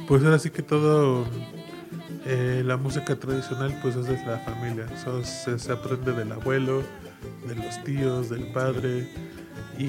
pues 0.08 0.22
ahora 0.24 0.38
sí 0.38 0.50
que 0.50 0.62
todo 0.62 1.24
eh, 2.24 2.62
la 2.64 2.76
música 2.76 3.16
tradicional 3.16 3.78
pues 3.82 3.96
es 3.96 4.06
de 4.06 4.16
la 4.26 4.38
familia. 4.38 4.86
Se, 5.24 5.58
se 5.58 5.72
aprende 5.72 6.12
del 6.12 6.32
abuelo, 6.32 6.82
de 7.46 7.54
los 7.54 7.82
tíos, 7.84 8.28
del 8.30 8.48
padre 8.52 9.08
y 9.78 9.88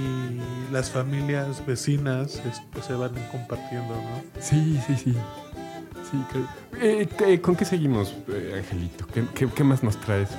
las 0.72 0.90
familias 0.92 1.66
vecinas 1.66 2.36
es- 2.46 2.62
pues 2.72 2.86
se 2.86 2.94
van 2.94 3.12
compartiendo, 3.32 3.96
¿no? 3.96 4.24
Sí, 4.42 4.80
sí, 4.86 4.96
sí. 4.96 5.14
Sí, 6.12 6.18
Eh, 6.80 7.08
¿qué- 7.18 7.42
¿Con 7.42 7.56
qué 7.56 7.66
seguimos, 7.66 8.14
eh, 8.30 8.54
Angelito? 8.58 9.06
¿Qué, 9.08 9.26
qué, 9.34 9.48
qué 9.48 9.64
más 9.64 9.84
nos 9.84 9.98
traes? 10.00 10.30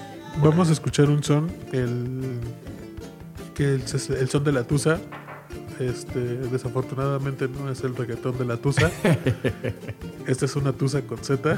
Vamos 0.43 0.69
a 0.71 0.73
escuchar 0.73 1.11
un 1.11 1.23
son, 1.23 1.51
el 1.73 2.39
que 3.55 3.65
el, 3.75 3.83
el 4.19 4.29
son 4.31 4.45
de 4.45 4.53
la 4.53 4.65
tusa. 4.65 4.99
Este, 5.79 6.19
desafortunadamente 6.19 7.49
no 7.49 7.71
es 7.71 7.83
el 7.85 7.95
reggaetón 7.95 8.37
de 8.37 8.45
la 8.45 8.57
tusa. 8.57 8.91
Esta 10.27 10.45
es 10.45 10.57
una 10.57 10.73
tusa 10.73 11.03
con 11.03 11.19
Z. 11.19 11.57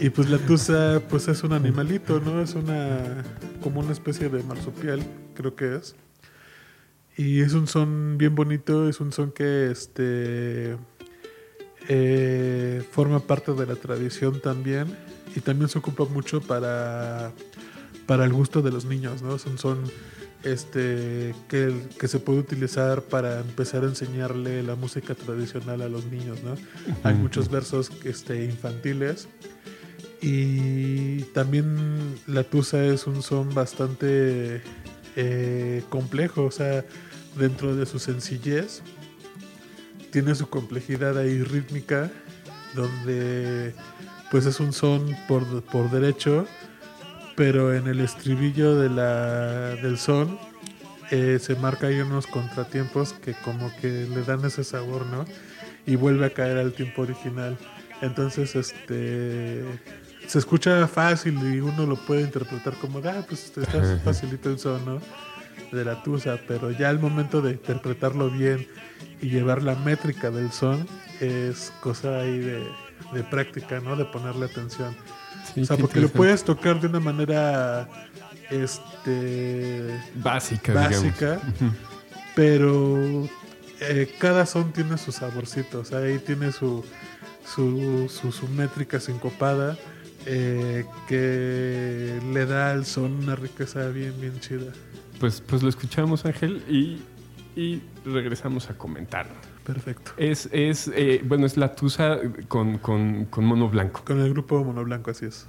y 0.00 0.10
pues 0.10 0.30
la 0.30 0.38
tusa 0.38 1.02
pues 1.08 1.26
es 1.28 1.42
un 1.42 1.52
animalito, 1.52 2.20
¿no? 2.20 2.40
Es 2.40 2.54
una 2.54 3.24
como 3.62 3.80
una 3.80 3.92
especie 3.92 4.28
de 4.28 4.42
marsupial, 4.42 5.02
creo 5.34 5.56
que 5.56 5.76
es. 5.76 5.96
Y 7.16 7.40
es 7.40 7.54
un 7.54 7.66
son 7.66 8.18
bien 8.18 8.34
bonito, 8.34 8.88
es 8.88 9.00
un 9.00 9.12
son 9.12 9.32
que 9.32 9.70
este 9.70 10.76
eh, 11.88 12.82
forma 12.92 13.20
parte 13.20 13.52
de 13.52 13.66
la 13.66 13.74
tradición 13.74 14.40
también 14.40 14.96
y 15.34 15.40
también 15.40 15.68
se 15.68 15.78
ocupa 15.78 16.04
mucho 16.04 16.40
para, 16.40 17.32
para 18.06 18.24
el 18.24 18.32
gusto 18.32 18.62
de 18.62 18.70
los 18.70 18.84
niños, 18.84 19.22
¿no? 19.22 19.38
Son, 19.38 19.58
son 19.58 19.82
este, 20.44 21.34
que, 21.48 21.74
que 21.98 22.08
se 22.08 22.18
puede 22.18 22.40
utilizar 22.40 23.02
para 23.02 23.40
empezar 23.40 23.84
a 23.84 23.86
enseñarle 23.86 24.62
la 24.62 24.74
música 24.74 25.14
tradicional 25.14 25.82
a 25.82 25.88
los 25.88 26.06
niños, 26.06 26.42
¿no? 26.42 26.54
Hay 27.02 27.14
muchos 27.14 27.50
versos 27.50 27.90
este, 28.04 28.44
infantiles 28.44 29.28
y 30.20 31.22
también 31.34 32.18
la 32.26 32.44
tusa 32.44 32.84
es 32.84 33.06
un 33.06 33.22
son 33.22 33.54
bastante 33.54 34.62
eh, 35.16 35.82
complejo, 35.88 36.44
o 36.44 36.50
sea, 36.50 36.84
dentro 37.38 37.74
de 37.76 37.86
su 37.86 37.98
sencillez 37.98 38.82
tiene 40.10 40.34
su 40.34 40.48
complejidad 40.48 41.18
ahí 41.18 41.42
rítmica, 41.42 42.10
donde 42.74 43.74
pues 44.30 44.46
es 44.46 44.60
un 44.60 44.72
son 44.72 45.14
por, 45.26 45.62
por 45.64 45.90
derecho, 45.90 46.46
pero 47.36 47.74
en 47.74 47.86
el 47.86 48.00
estribillo 48.00 48.76
de 48.76 48.88
la, 48.90 49.76
del 49.76 49.98
son 49.98 50.38
eh, 51.10 51.38
se 51.40 51.54
marca 51.56 51.88
ahí 51.88 52.00
unos 52.00 52.26
contratiempos 52.26 53.12
que 53.12 53.34
como 53.34 53.74
que 53.80 53.88
le 53.88 54.22
dan 54.22 54.44
ese 54.44 54.64
sabor, 54.64 55.06
¿no? 55.06 55.24
Y 55.86 55.96
vuelve 55.96 56.26
a 56.26 56.30
caer 56.30 56.58
al 56.58 56.72
tiempo 56.72 57.02
original. 57.02 57.58
Entonces, 58.00 58.54
este 58.54 59.64
se 60.26 60.38
escucha 60.38 60.86
fácil 60.88 61.38
y 61.54 61.60
uno 61.60 61.86
lo 61.86 61.96
puede 61.96 62.22
interpretar 62.22 62.74
como, 62.74 62.98
ah, 63.00 63.24
pues 63.28 63.52
está 63.56 63.82
facilito 64.04 64.48
el 64.48 64.58
son, 64.58 64.84
¿no? 64.84 65.00
De 65.70 65.84
la 65.84 66.02
tusa, 66.02 66.38
pero 66.48 66.70
ya 66.70 66.88
al 66.88 66.98
momento 66.98 67.42
de 67.42 67.52
interpretarlo 67.52 68.30
bien 68.30 68.66
y 69.20 69.28
llevar 69.28 69.62
la 69.62 69.74
métrica 69.74 70.30
del 70.30 70.50
son 70.50 70.86
es 71.20 71.72
cosa 71.80 72.20
ahí 72.20 72.38
de, 72.38 72.66
de 73.12 73.22
práctica, 73.24 73.80
¿no? 73.80 73.96
De 73.96 74.04
ponerle 74.06 74.46
atención. 74.46 74.96
Sí, 75.54 75.62
o 75.62 75.64
sea, 75.66 75.76
porque 75.76 76.00
lo 76.00 76.08
puedes 76.08 76.44
tocar 76.44 76.80
de 76.80 76.88
una 76.88 77.00
manera 77.00 77.88
este 78.50 80.00
Básica, 80.16 80.74
básica, 80.74 81.40
digamos. 81.58 81.76
pero 82.34 83.28
eh, 83.80 84.12
cada 84.18 84.46
son 84.46 84.72
tiene 84.72 84.98
su 84.98 85.12
saborcito, 85.12 85.80
o 85.80 85.84
sea, 85.84 85.98
ahí 85.98 86.18
tiene 86.18 86.52
su, 86.52 86.84
su, 87.46 88.08
su, 88.08 88.32
su 88.32 88.48
métrica 88.48 89.00
sincopada 89.00 89.76
eh, 90.26 90.84
que 91.06 92.18
le 92.32 92.46
da 92.46 92.72
al 92.72 92.86
son 92.86 93.12
una 93.12 93.36
riqueza 93.36 93.88
bien, 93.88 94.14
bien 94.20 94.40
chida. 94.40 94.72
Pues, 95.20 95.40
pues 95.40 95.62
lo 95.62 95.68
escuchamos, 95.68 96.24
Ángel, 96.24 96.62
y, 96.68 97.02
y 97.54 97.82
regresamos 98.04 98.70
a 98.70 98.74
comentar. 98.76 99.26
Perfecto. 99.64 100.12
Es, 100.16 100.48
es 100.52 100.90
eh, 100.94 101.22
bueno, 101.24 101.46
es 101.46 101.56
la 101.56 101.74
tusa 101.74 102.18
con, 102.48 102.78
con, 102.78 103.24
con 103.26 103.44
mono 103.44 103.68
blanco. 103.68 104.02
Con 104.04 104.20
el 104.20 104.30
grupo 104.30 104.62
Mono 104.62 104.84
Blanco, 104.84 105.10
así 105.10 105.26
es. 105.26 105.46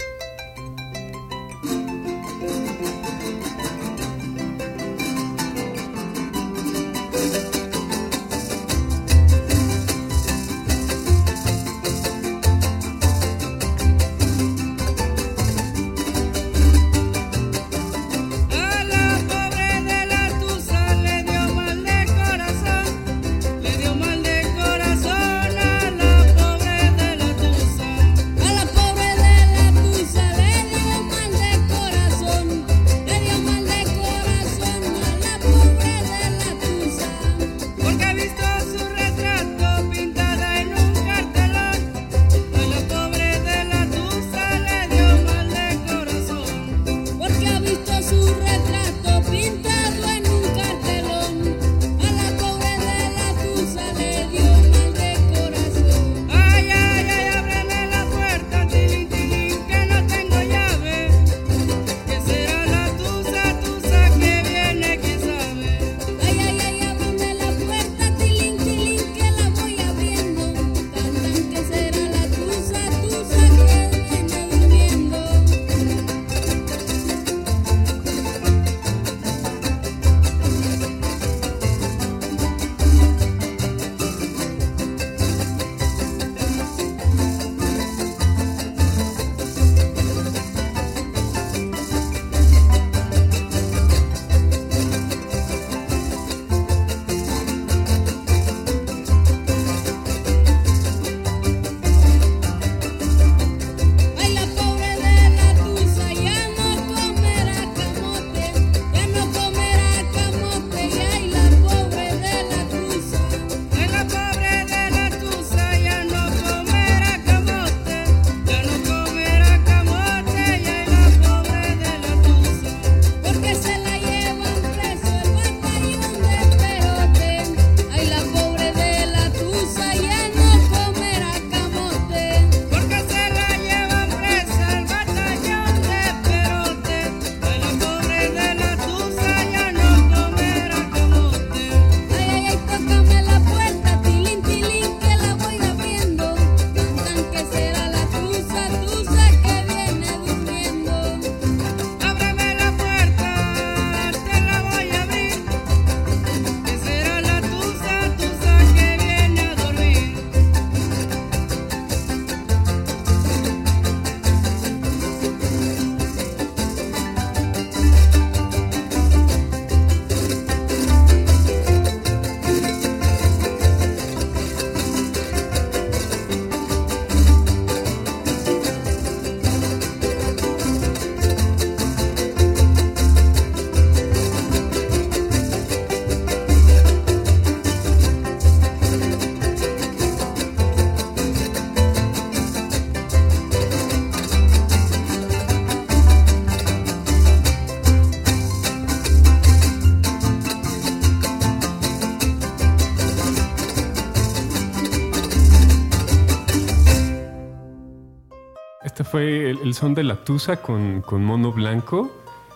Este 208.96 209.04
fue 209.04 209.50
el, 209.50 209.60
el 209.62 209.74
son 209.74 209.94
de 209.94 210.06
la 210.06 210.16
Tusa 210.24 210.56
con, 210.62 211.02
con 211.02 211.22
Mono 211.22 211.52
Blanco. 211.52 212.10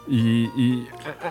Y, 0.07 0.87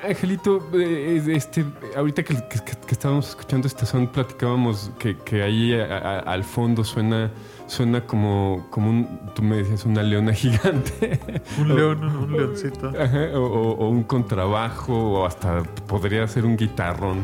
Angelito, 0.06 0.68
eh, 0.74 1.22
este, 1.28 1.64
ahorita 1.96 2.22
que, 2.22 2.34
que- 2.34 2.60
que 2.60 2.92
estábamos 2.92 3.30
escuchando 3.30 3.66
este 3.66 3.86
son, 3.86 4.08
platicábamos 4.08 4.90
que, 4.98 5.16
que 5.16 5.42
ahí 5.42 5.72
a- 5.72 5.96
a- 5.96 6.18
al 6.18 6.44
fondo 6.44 6.84
suena, 6.84 7.30
suena 7.66 8.02
como, 8.02 8.66
como 8.68 8.90
un, 8.90 9.20
tú 9.34 9.42
me 9.42 9.56
decías, 9.56 9.86
una 9.86 10.02
leona 10.02 10.32
gigante. 10.34 11.18
Un 11.58 11.74
león, 11.74 12.04
un, 12.04 12.16
un 12.24 12.32
leoncito. 12.36 12.88
Ajá, 12.90 13.30
o, 13.34 13.40
o- 13.46 13.76
o 13.78 13.88
un 13.88 14.02
contrabajo, 14.02 14.92
o 14.94 15.24
hasta 15.24 15.62
podría 15.86 16.28
ser 16.28 16.44
un 16.44 16.58
guitarrón. 16.58 17.20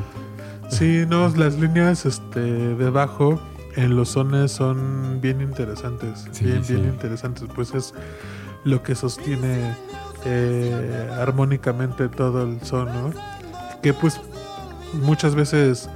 Sí, 0.70 1.04
no, 1.06 1.28
las 1.36 1.58
líneas 1.58 2.06
este, 2.06 2.40
de 2.40 2.88
bajo 2.88 3.38
en 3.76 3.96
los 3.96 4.10
sones 4.10 4.52
son 4.52 5.20
bien 5.20 5.40
interesantes. 5.40 6.26
Sí, 6.32 6.44
bien, 6.44 6.64
sí. 6.64 6.74
bien 6.74 6.86
interesantes. 6.86 7.48
Pues 7.54 7.74
es 7.74 7.94
lo 8.64 8.82
que 8.82 8.94
sostiene 8.94 9.74
eh, 10.24 11.10
armónicamente 11.18 12.08
todo 12.08 12.44
el 12.44 12.60
son, 12.62 12.86
¿no? 12.86 13.12
Que 13.82 13.92
pues 13.92 14.20
muchas 14.94 15.34
veces 15.34 15.88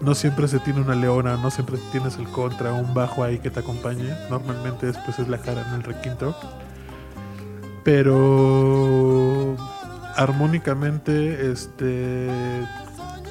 no 0.00 0.14
siempre 0.14 0.48
se 0.48 0.58
tiene 0.60 0.80
una 0.80 0.94
leona, 0.94 1.36
no 1.36 1.50
siempre 1.50 1.78
tienes 1.92 2.16
el 2.16 2.26
contra, 2.28 2.72
un 2.72 2.94
bajo 2.94 3.22
ahí 3.22 3.38
que 3.38 3.50
te 3.50 3.60
acompañe. 3.60 4.12
Normalmente 4.30 4.86
después 4.86 5.18
es 5.18 5.28
la 5.28 5.38
jara 5.38 5.66
en 5.68 5.74
el 5.74 5.82
requinto. 5.82 6.34
Pero 7.84 9.56
armónicamente, 10.16 11.50
este, 11.50 12.28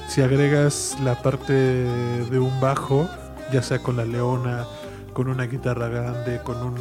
si 0.08 0.22
agregas 0.22 0.98
la 1.04 1.22
parte 1.22 1.54
de 1.54 2.40
un 2.40 2.60
bajo, 2.60 3.10
ya 3.52 3.62
sea 3.62 3.80
con 3.80 3.98
la 3.98 4.06
leona, 4.06 4.66
con 5.14 5.28
una 5.28 5.46
guitarra 5.46 5.88
grande, 5.88 6.40
con 6.44 6.58
un, 6.62 6.76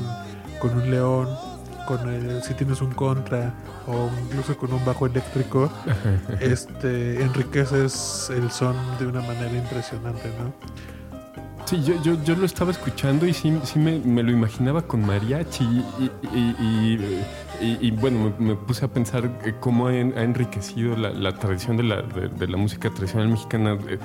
con 0.61 0.71
un 0.75 0.91
león, 0.91 1.29
con 1.87 2.09
el- 2.09 2.43
si 2.43 2.55
tienes 2.55 2.81
un 2.83 2.93
contra 2.93 3.55
o 3.87 4.11
incluso 4.25 4.57
con 4.57 4.73
un 4.73 4.85
bajo 4.85 5.07
eléctrico, 5.07 5.71
este, 6.41 7.23
enriqueces 7.23 8.31
el 8.35 8.51
son 8.51 8.77
de 8.99 9.07
una 9.07 9.21
manera 9.23 9.53
impresionante, 9.57 10.29
¿no? 10.39 10.53
Sí, 11.65 11.83
yo, 11.85 12.01
yo, 12.03 12.23
yo 12.25 12.35
lo 12.35 12.47
estaba 12.47 12.71
escuchando 12.71 13.27
y 13.27 13.35
sí, 13.35 13.59
sí 13.65 13.79
me, 13.79 13.99
me 13.99 14.23
lo 14.23 14.31
imaginaba 14.33 14.81
con 14.83 15.05
mariachi 15.05 15.65
y, 15.65 15.85
y- 16.05 16.11
y- 16.33 16.57
y- 16.59 17.25
y, 17.61 17.91
bueno, 17.91 18.33
me, 18.39 18.55
puse 18.55 18.85
a 18.85 18.89
pensar 18.89 19.25
eh, 19.45 19.55
cómo 19.59 19.89
ha, 19.89 19.97
en- 19.97 20.17
ha 20.17 20.23
enriquecido 20.23 20.97
la, 20.97 21.35
tradición 21.35 21.77
de 21.77 21.83
la, 21.83 22.57
música 22.57 22.91
tradicional 22.91 23.29
mexicana, 23.29 23.77
eh, 23.89 23.99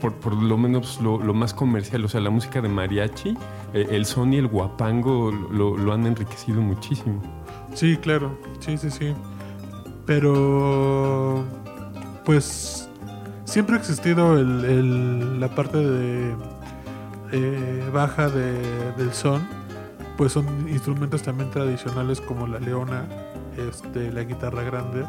por, 0.00 0.34
lo 0.34 0.56
menos 0.56 1.00
lo, 1.00 1.18
más 1.34 1.52
comercial, 1.52 2.04
o 2.04 2.08
sea, 2.08 2.20
la 2.20 2.30
música 2.30 2.60
de 2.60 2.68
mariachi, 2.68 3.36
eh, 3.74 3.86
el 3.90 4.06
son 4.06 4.32
y 4.32 4.36
el 4.36 4.46
guapango 4.46 5.30
lo, 5.32 5.92
han 5.92 6.06
enriquecido 6.06 6.60
muchísimo. 6.60 7.22
Sí, 7.74 7.96
claro, 7.96 8.38
sí, 8.60 8.78
sí, 8.78 8.90
sí. 8.90 9.14
Pero, 10.06 11.44
pues, 12.24 12.88
siempre 13.44 13.76
ha 13.76 13.78
existido 13.78 14.38
el- 14.38 15.40
la 15.40 15.48
parte 15.48 15.78
de 15.78 16.34
baja 17.92 18.28
de- 18.30 18.92
del 18.96 19.12
son. 19.12 19.65
Pues 20.16 20.32
son 20.32 20.68
instrumentos 20.68 21.22
también 21.22 21.50
tradicionales 21.50 22.20
como 22.20 22.46
la 22.46 22.58
leona, 22.58 23.06
este, 23.56 24.10
la 24.12 24.24
guitarra 24.24 24.62
grande, 24.62 25.04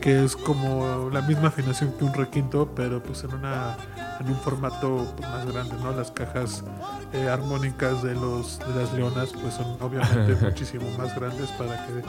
que 0.00 0.24
es 0.24 0.34
como 0.34 1.10
la 1.12 1.20
misma 1.22 1.48
afinación 1.48 1.92
que 1.98 2.04
un 2.04 2.14
requinto, 2.14 2.72
pero 2.74 3.02
pues 3.02 3.24
en 3.24 3.34
una 3.34 3.76
en 4.20 4.28
un 4.28 4.36
formato 4.36 5.06
pues, 5.16 5.28
más 5.28 5.46
grande, 5.46 5.74
¿no? 5.82 5.92
Las 5.92 6.10
cajas 6.10 6.64
eh, 7.12 7.28
armónicas 7.28 8.02
de 8.02 8.14
los 8.14 8.58
de 8.58 8.80
las 8.80 8.92
leonas 8.92 9.30
pues 9.40 9.54
son 9.54 9.76
obviamente 9.80 10.34
muchísimo 10.44 10.84
más 10.96 11.14
grandes 11.14 11.50
para 11.52 11.86
que 11.86 12.02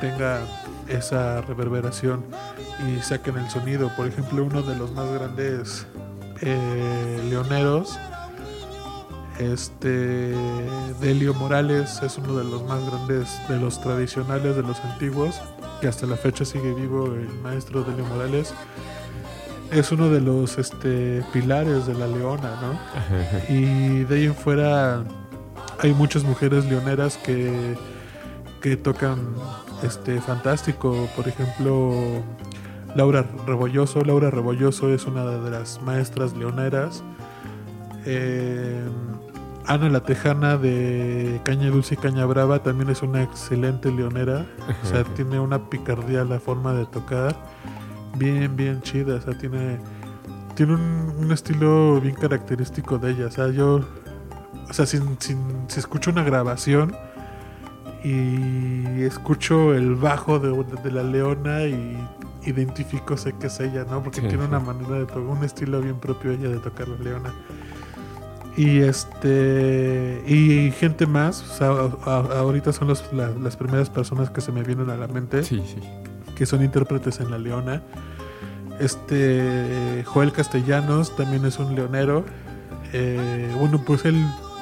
tenga 0.00 0.40
esa 0.88 1.40
reverberación 1.42 2.24
y 2.86 3.00
saquen 3.02 3.36
el 3.38 3.50
sonido. 3.50 3.90
Por 3.96 4.06
ejemplo, 4.06 4.44
uno 4.44 4.62
de 4.62 4.76
los 4.76 4.92
más 4.92 5.10
grandes 5.10 5.86
eh, 6.40 7.26
leoneros, 7.28 7.98
este 9.38 10.34
Delio 11.00 11.34
Morales, 11.34 12.00
es 12.02 12.18
uno 12.18 12.36
de 12.36 12.44
los 12.44 12.62
más 12.64 12.84
grandes, 12.86 13.40
de 13.48 13.58
los 13.58 13.80
tradicionales, 13.80 14.56
de 14.56 14.62
los 14.62 14.80
antiguos, 14.80 15.40
que 15.80 15.88
hasta 15.88 16.06
la 16.06 16.16
fecha 16.16 16.44
sigue 16.44 16.74
vivo 16.74 17.06
el 17.06 17.28
maestro 17.42 17.82
Delio 17.84 18.04
Morales. 18.06 18.54
Es 19.70 19.92
uno 19.92 20.08
de 20.08 20.20
los 20.20 20.58
este, 20.58 21.22
pilares 21.32 21.86
de 21.86 21.94
la 21.94 22.06
leona, 22.06 22.58
¿no? 22.60 23.54
Y 23.54 24.04
de 24.04 24.16
ahí 24.16 24.24
en 24.24 24.34
fuera 24.34 25.04
hay 25.80 25.92
muchas 25.92 26.24
mujeres 26.24 26.64
leoneras 26.64 27.16
que, 27.18 27.76
que 28.60 28.76
tocan 28.76 29.34
este 29.82 30.20
fantástico. 30.20 31.08
Por 31.14 31.28
ejemplo, 31.28 32.22
Laura 32.94 33.24
Rebolloso. 33.46 34.02
Laura 34.02 34.30
Rebolloso 34.30 34.92
es 34.92 35.04
una 35.04 35.24
de 35.24 35.50
las 35.50 35.80
maestras 35.82 36.36
leoneras. 36.36 37.02
Eh, 38.06 38.82
Ana 39.68 39.88
la 39.90 40.00
Tejana 40.00 40.56
de 40.56 41.40
Caña 41.44 41.68
Dulce 41.70 41.94
y 41.94 41.96
Caña 41.98 42.24
Brava 42.26 42.62
también 42.62 42.88
es 42.90 43.02
una 43.02 43.22
excelente 43.22 43.90
leonera. 43.92 44.46
O 44.82 44.86
sea, 44.86 45.04
tiene 45.04 45.38
una 45.38 45.68
picardía 45.68 46.24
la 46.24 46.40
forma 46.40 46.72
de 46.72 46.86
tocar. 46.86 47.36
Bien, 48.16 48.56
bien 48.56 48.80
chida. 48.82 49.16
O 49.16 49.20
sea, 49.20 49.36
tiene, 49.36 49.78
tiene 50.54 50.74
un, 50.74 51.14
un 51.18 51.32
estilo 51.32 52.00
bien 52.00 52.14
característico 52.14 52.98
de 52.98 53.10
ella. 53.12 53.26
O 53.26 53.30
sea, 53.30 53.48
yo. 53.50 53.80
O 54.70 54.72
sea, 54.72 54.86
si, 54.86 54.98
si 55.18 55.36
escucho 55.78 56.10
una 56.10 56.22
grabación 56.22 56.94
y 58.04 59.02
escucho 59.02 59.74
el 59.74 59.94
bajo 59.96 60.38
de, 60.38 60.64
de 60.82 60.90
la 60.92 61.02
leona 61.02 61.64
y 61.64 61.98
identifico, 62.44 63.16
sé 63.16 63.34
que 63.38 63.48
es 63.48 63.60
ella, 63.60 63.84
¿no? 63.90 64.02
Porque 64.02 64.20
Sí, 64.20 64.28
tiene 64.28 64.44
sí. 64.44 64.48
una 64.48 64.60
manera 64.60 64.94
de 64.94 65.06
tocar, 65.06 65.18
un 65.22 65.44
estilo 65.44 65.80
bien 65.80 65.98
propio 65.98 66.30
ella 66.32 66.48
de 66.48 66.58
tocar 66.58 66.88
la 66.88 66.96
leona. 66.98 67.32
Y 68.58 68.80
este 68.80 70.22
y 70.26 70.70
gente 70.72 71.06
más, 71.06 71.42
o 71.42 71.54
sea, 71.56 71.68
a- 71.68 72.16
a- 72.16 72.38
ahorita 72.40 72.72
son 72.72 72.88
los- 72.88 73.04
la- 73.12 73.30
las 73.30 73.56
primeras 73.56 73.88
personas 73.88 74.30
que 74.30 74.40
se 74.40 74.50
me 74.52 74.62
vienen 74.64 74.90
a 74.90 74.96
la 74.96 75.06
mente 75.06 75.44
Sí, 75.44 75.62
sí. 75.64 75.78
que 76.34 76.44
son 76.44 76.62
intérpretes 76.64 77.20
en 77.20 77.30
La 77.30 77.38
Leona. 77.38 77.82
Este 78.80 80.02
Joel 80.06 80.32
Castellanos 80.32 81.14
también 81.16 81.44
es 81.44 81.58
un 81.58 81.74
leonero. 81.74 82.24
Eh, 82.92 83.52
bueno, 83.58 83.82
pues 83.84 84.04
él 84.04 84.16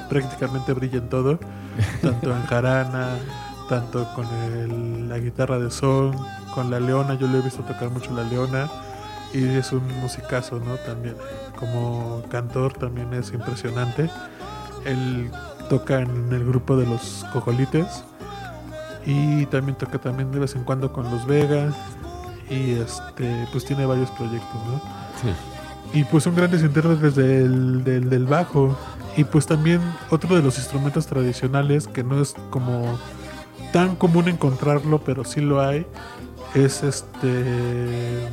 prácticamente 0.09 0.73
brilla 0.73 0.97
en 0.99 1.09
todo, 1.09 1.39
tanto 2.01 2.35
en 2.35 2.43
jarana, 2.43 3.09
tanto 3.69 4.07
con 4.15 4.25
el- 4.53 5.09
la 5.09 5.17
guitarra 5.19 5.59
de 5.59 5.69
sol, 5.71 6.11
con 6.53 6.69
la 6.71 6.79
leona. 6.79 7.15
Yo 7.15 7.27
lo 7.27 7.37
he 7.37 7.41
visto 7.41 7.63
tocar 7.63 7.89
mucho 7.89 8.13
la 8.13 8.23
leona 8.23 8.69
y 9.33 9.43
es 9.43 9.71
un 9.71 9.83
musicazo, 10.01 10.59
¿no? 10.59 10.75
También 10.75 11.15
como 11.55 12.23
cantor 12.29 12.73
también 12.73 13.13
es 13.13 13.31
impresionante. 13.33 14.09
Él 14.85 15.31
toca 15.69 15.99
en 15.99 16.31
el 16.31 16.45
grupo 16.45 16.77
de 16.77 16.85
los 16.85 17.25
Cojolites 17.33 18.03
y 19.05 19.45
también 19.47 19.77
toca 19.77 19.97
también 19.97 20.31
de 20.31 20.39
vez 20.39 20.55
en 20.55 20.63
cuando 20.63 20.91
con 20.93 21.09
los 21.11 21.25
Vega 21.25 21.73
y 22.49 22.73
este 22.73 23.47
pues 23.51 23.65
tiene 23.65 23.85
varios 23.85 24.09
proyectos, 24.11 24.55
¿no? 24.67 24.81
Sí. 25.21 25.99
Y 25.99 26.03
pues 26.03 26.23
son 26.23 26.35
grandes 26.35 26.61
intérpretes 26.63 27.15
del, 27.15 27.83
del, 27.83 28.09
del 28.09 28.25
bajo. 28.25 28.77
Y 29.15 29.23
pues 29.23 29.47
también 29.47 29.81
otro 30.11 30.35
de 30.35 30.43
los 30.43 30.57
instrumentos 30.57 31.07
tradicionales 31.07 31.87
que 31.87 32.03
no 32.03 32.21
es 32.21 32.35
como 32.49 32.99
tan 33.71 33.95
común 33.95 34.27
encontrarlo, 34.27 34.99
pero 34.99 35.23
sí 35.23 35.41
lo 35.41 35.61
hay, 35.61 35.85
es 36.53 36.83
este 36.83 38.27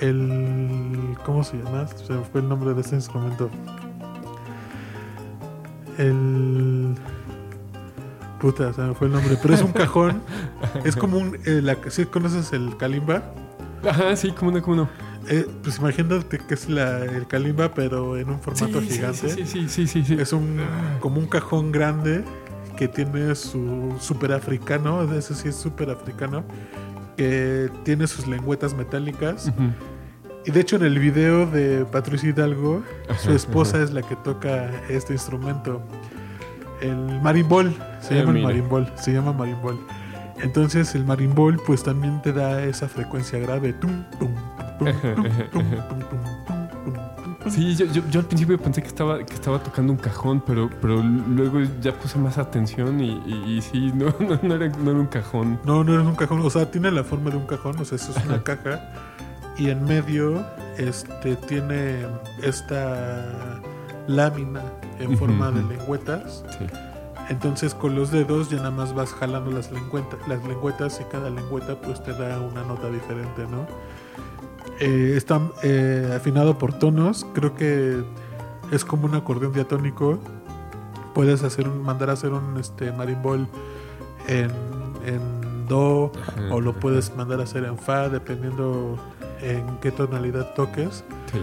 el 0.00 1.16
¿cómo 1.24 1.44
se 1.44 1.56
llama? 1.56 1.86
Se 1.88 2.12
me 2.12 2.24
fue 2.24 2.40
el 2.40 2.48
nombre 2.48 2.74
de 2.74 2.80
este 2.80 2.96
instrumento. 2.96 3.50
El 5.98 6.94
puta, 8.40 8.72
se 8.72 8.82
me 8.82 8.94
fue 8.94 9.06
el 9.06 9.14
nombre, 9.14 9.36
pero 9.40 9.54
es 9.54 9.62
un 9.62 9.72
cajón. 9.72 10.22
es 10.84 10.96
como 10.96 11.18
un 11.18 11.38
eh, 11.44 11.60
la, 11.62 11.76
¿sí 11.88 12.04
conoces 12.06 12.52
el 12.52 12.76
kalimba? 12.76 13.32
Ajá, 13.88 14.16
sí, 14.16 14.32
cómo 14.32 14.50
no, 14.50 14.62
cómo 14.62 14.76
no. 14.76 14.88
Eh, 15.28 15.46
pues 15.62 15.78
imagínate 15.78 16.38
que 16.38 16.54
es 16.54 16.68
la, 16.68 17.04
el 17.04 17.26
kalimba, 17.26 17.74
pero 17.74 18.16
en 18.16 18.30
un 18.30 18.40
formato 18.40 18.80
sí, 18.80 18.88
gigante. 18.88 19.28
Sí, 19.28 19.46
sí, 19.46 19.68
sí, 19.68 19.86
sí, 19.86 20.04
sí. 20.04 20.14
Es 20.14 20.32
un 20.32 20.60
como 21.00 21.18
un 21.18 21.26
cajón 21.26 21.72
grande 21.72 22.24
que 22.76 22.88
tiene 22.88 23.34
su 23.34 23.96
super 23.98 24.32
africano, 24.32 25.02
ese 25.14 25.34
sí 25.34 25.48
es 25.48 25.56
super 25.56 25.90
africano, 25.90 26.44
que 27.16 27.70
tiene 27.84 28.06
sus 28.06 28.26
lengüetas 28.26 28.74
metálicas. 28.74 29.48
Ujú. 29.48 29.70
Y 30.44 30.50
de 30.52 30.60
hecho 30.60 30.76
en 30.76 30.84
el 30.84 30.98
video 30.98 31.46
de 31.46 31.84
Patricia 31.86 32.28
Hidalgo, 32.30 32.82
su 33.18 33.28
Ajá, 33.30 33.32
esposa 33.36 33.82
es 33.82 33.90
la 33.92 34.02
que 34.02 34.14
toca 34.16 34.70
este 34.88 35.12
instrumento. 35.14 35.82
El 36.80 37.20
marimbol, 37.22 37.74
se 38.00 38.14
Ah, 38.14 38.18
llama 38.18 38.28
el 38.30 38.34
mira. 38.34 38.46
marimbol, 38.48 38.92
se 38.96 39.12
llama 39.12 39.32
marimbol. 39.32 39.78
Entonces 40.42 40.94
el 40.94 41.04
marimbol 41.04 41.56
pues 41.66 41.82
también 41.82 42.20
te 42.22 42.32
da 42.32 42.62
esa 42.62 42.88
frecuencia 42.88 43.38
grave. 43.38 43.72
Tum, 43.72 44.04
tum, 44.20 44.28
tum, 44.78 45.64
Sí, 47.50 47.74
yo, 47.76 47.86
yo, 47.86 48.02
yo 48.10 48.20
al 48.20 48.26
principio 48.26 48.58
pensé 48.58 48.82
que 48.82 48.88
estaba, 48.88 49.18
que 49.24 49.34
estaba 49.34 49.58
tocando 49.62 49.92
un 49.92 49.98
cajón, 49.98 50.42
pero, 50.46 50.68
pero 50.80 51.02
luego 51.02 51.60
ya 51.80 51.92
puse 51.92 52.18
más 52.18 52.38
atención 52.38 53.00
y, 53.00 53.22
y- 53.26 53.56
y 53.58 53.62
sí, 53.62 53.92
no, 53.94 54.06
no, 54.20 54.38
no 54.42 54.54
era, 54.54 54.68
no 54.68 54.90
era 54.90 55.00
un 55.00 55.06
cajón. 55.06 55.58
No, 55.64 55.84
no 55.84 56.00
es 56.00 56.06
un 56.06 56.14
cajón, 56.14 56.40
o 56.42 56.50
sea, 56.50 56.70
tiene 56.70 56.90
la 56.90 57.04
forma 57.04 57.30
de 57.30 57.36
un 57.36 57.46
cajón, 57.46 57.78
o 57.78 57.84
sea, 57.84 57.96
eso 57.96 58.12
es 58.16 58.24
una 58.26 58.42
caja 58.42 58.80
y 59.58 59.70
en 59.70 59.84
medio 59.84 60.44
este 60.78 61.36
tiene 61.36 62.04
esta 62.42 63.60
lámina 64.06 64.62
en 64.98 65.16
forma 65.18 65.50
de 65.50 65.62
lengüetas. 65.62 66.44
Sí. 66.58 66.66
Entonces 67.28 67.74
con 67.74 67.96
los 67.96 68.10
dedos 68.12 68.50
ya 68.50 68.58
nada 68.58 68.70
más 68.70 68.94
vas 68.94 69.12
jalando 69.12 69.50
las 69.50 69.72
lengüetas, 69.72 70.18
las 70.28 70.44
lengüetas 70.44 71.00
y 71.00 71.04
cada 71.10 71.28
lengüeta 71.30 71.80
pues 71.80 72.02
te 72.02 72.12
da 72.12 72.38
una 72.40 72.62
nota 72.62 72.88
diferente, 72.88 73.46
¿no? 73.50 73.66
Eh, 74.80 75.14
está 75.16 75.40
eh, 75.62 76.12
afinado 76.16 76.58
por 76.58 76.72
tonos, 76.78 77.26
creo 77.34 77.54
que 77.54 78.02
es 78.72 78.84
como 78.84 79.06
un 79.06 79.14
acordeón 79.14 79.52
diatónico. 79.52 80.18
Puedes 81.14 81.42
hacer 81.42 81.66
un, 81.68 81.82
mandar 81.82 82.10
a 82.10 82.12
hacer 82.12 82.32
un 82.32 82.58
este 82.58 82.92
marimbol 82.92 83.48
en, 84.28 84.50
en 85.06 85.66
do 85.66 86.12
Ajá, 86.28 86.54
o 86.54 86.60
lo 86.60 86.70
ajá. 86.70 86.80
puedes 86.80 87.16
mandar 87.16 87.40
a 87.40 87.44
hacer 87.44 87.64
en 87.64 87.78
fa 87.78 88.08
dependiendo 88.08 88.96
en 89.42 89.78
qué 89.80 89.90
tonalidad 89.90 90.54
toques 90.54 91.04
Sí. 91.32 91.40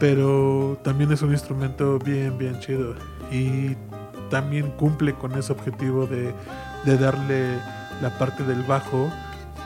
pero 0.00 0.76
también 0.82 1.12
es 1.12 1.22
un 1.22 1.32
instrumento 1.32 1.98
bien, 1.98 2.36
bien 2.38 2.58
chido. 2.60 2.94
Y 3.30 3.76
también 4.30 4.70
cumple 4.72 5.14
con 5.14 5.32
ese 5.38 5.52
objetivo 5.52 6.06
de, 6.06 6.34
de 6.84 6.96
darle 6.98 7.58
la 8.02 8.18
parte 8.18 8.42
del 8.44 8.62
bajo 8.64 9.08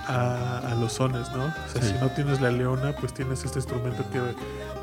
a, 0.09 0.59
a 0.71 0.75
los 0.75 0.95
sones, 0.95 1.31
¿no? 1.33 1.45
O 1.47 1.69
sea, 1.73 1.83
Sí. 1.83 1.89
si 1.95 1.95
no 2.01 2.09
tienes 2.11 2.41
la 2.41 2.51
leona, 2.51 2.93
pues 2.99 3.13
tienes 3.15 3.45
este 3.45 3.59
instrumento 3.59 4.03
que 4.11 4.21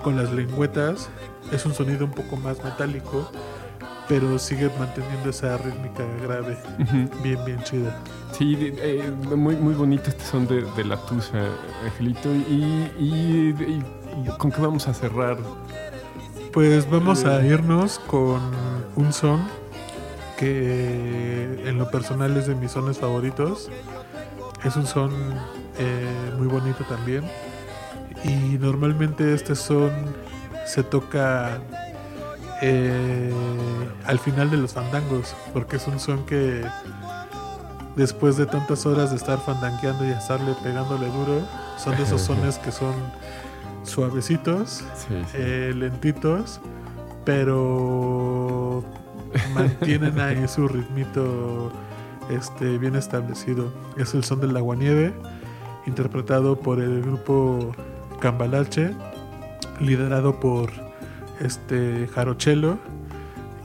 con 0.04 0.16
las 0.16 0.32
lengüetas 0.32 1.10
es 1.52 1.66
un 1.66 1.74
sonido 1.74 2.06
un 2.06 2.12
poco 2.12 2.38
más 2.38 2.64
metálico, 2.64 3.30
pero 4.08 4.38
sigue 4.38 4.70
manteniendo 4.78 5.32
esa 5.32 5.58
rítmica 5.58 6.04
grave, 6.22 6.58
Ujú. 6.80 7.24
bien, 7.24 7.44
bien 7.44 7.64
chida. 7.64 7.98
Sí, 8.38 8.56
eh, 8.78 9.12
muy, 9.36 9.56
muy 9.56 9.74
bonito 9.74 10.10
este 10.10 10.24
son 10.24 10.46
de, 10.48 10.62
de 10.76 10.84
la 10.86 10.98
Tusa, 10.98 11.44
Angelito. 11.84 12.30
Y, 12.34 12.92
y- 13.00 13.56
y- 13.60 13.84
con 14.38 14.52
qué 14.52 14.62
vamos 14.62 14.88
a 14.88 14.94
cerrar? 14.94 15.38
Pues 16.54 16.90
vamos 16.90 17.26
a 17.26 17.44
irnos 17.46 18.00
con 18.08 18.40
un 18.96 19.12
son 19.12 19.42
que 20.38 21.64
en 21.68 21.78
lo 21.78 21.90
personal 21.90 22.36
es 22.38 22.48
de 22.48 22.56
mis 22.56 22.72
sones 22.72 22.98
favoritos. 22.98 23.70
Es 24.66 24.76
un 24.76 24.86
son 24.88 25.12
eh, 25.78 26.32
muy 26.38 26.48
bonito 26.48 26.84
también. 26.86 27.24
Y 28.24 28.58
normalmente 28.58 29.34
este 29.34 29.56
son 29.56 29.92
se 30.66 30.82
toca 30.84 31.60
eh, 32.62 33.32
al 34.06 34.18
final 34.20 34.50
de 34.50 34.58
los 34.58 34.74
fandangos, 34.74 35.36
porque 35.54 35.76
es 35.76 35.88
un 35.88 36.00
son 36.00 36.26
que 36.26 36.64
después 37.96 38.36
de 38.38 38.46
tantas 38.48 38.86
horas 38.86 39.12
de 39.12 39.18
estar 39.18 39.38
fandangueando 39.40 40.06
y 40.06 40.10
estarle 40.10 40.54
pegándole 40.64 41.06
duro, 41.08 41.42
son 41.78 41.96
de 41.98 42.04
esos 42.04 42.22
sones 42.30 42.58
que 42.58 42.72
son 42.72 42.94
suavecitos 43.84 44.84
Sí, 44.96 45.08
sí. 45.32 45.36
eh, 45.36 45.72
lentitos, 45.76 46.60
pero 47.24 48.84
mantienen 49.54 50.20
ahí 50.20 50.48
su 50.48 50.68
ritmito 50.68 51.72
este, 52.30 52.78
bien 52.78 52.96
establecido. 52.96 53.72
Es 53.98 54.14
el 54.14 54.24
son 54.24 54.42
del 54.42 54.56
aguanieve, 54.56 55.14
interpretado 55.88 56.60
por 56.60 56.80
el 56.82 57.02
grupo 57.02 57.72
Cambalache, 58.20 58.92
liderado 59.80 60.40
por 60.40 60.70
este 61.40 62.08
Jarochelo, 62.14 62.78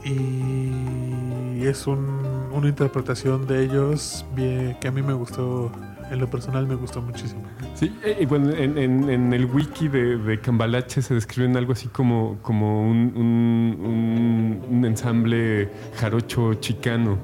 y 0.03 1.65
es 1.65 1.87
un- 1.87 2.49
una 2.51 2.67
interpretación 2.67 3.47
de 3.47 3.63
ellos 3.63 4.25
que 4.35 4.87
a 4.87 4.91
mí 4.91 5.01
me 5.01 5.13
gustó, 5.13 5.71
en 6.11 6.19
lo 6.19 6.29
personal 6.29 6.67
me 6.67 6.75
gustó 6.75 7.01
muchísimo. 7.01 7.41
Sí, 7.75 7.95
eh, 8.03 8.17
y 8.19 8.25
bueno, 8.25 8.51
en, 8.51 9.31
el 9.33 9.45
wiki 9.45 9.87
de, 9.87 10.39
Cambalache 10.41 11.01
se 11.01 11.13
describen 11.13 11.55
algo 11.55 11.71
así 11.73 11.87
como, 11.87 12.37
como 12.41 12.81
un 12.81 14.81
ensamble 14.85 15.69
jarocho 15.95 16.55
chicano. 16.55 17.17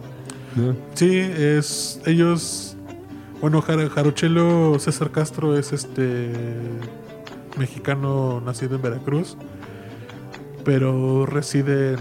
¿No? 0.58 0.76
Sí, 0.96 1.18
es 1.20 2.02
ellos. 2.06 2.76
Bueno, 3.42 3.62
Jar- 3.62 3.90
Jarochelo 3.90 4.78
César 4.80 5.12
Castro 5.12 5.58
es 5.58 5.72
este 5.74 6.32
mexicano 7.58 8.42
nacido 8.46 8.76
en 8.76 8.82
Veracruz, 8.82 9.38
pero 10.66 11.26
reside 11.26 11.94
en, 11.94 12.00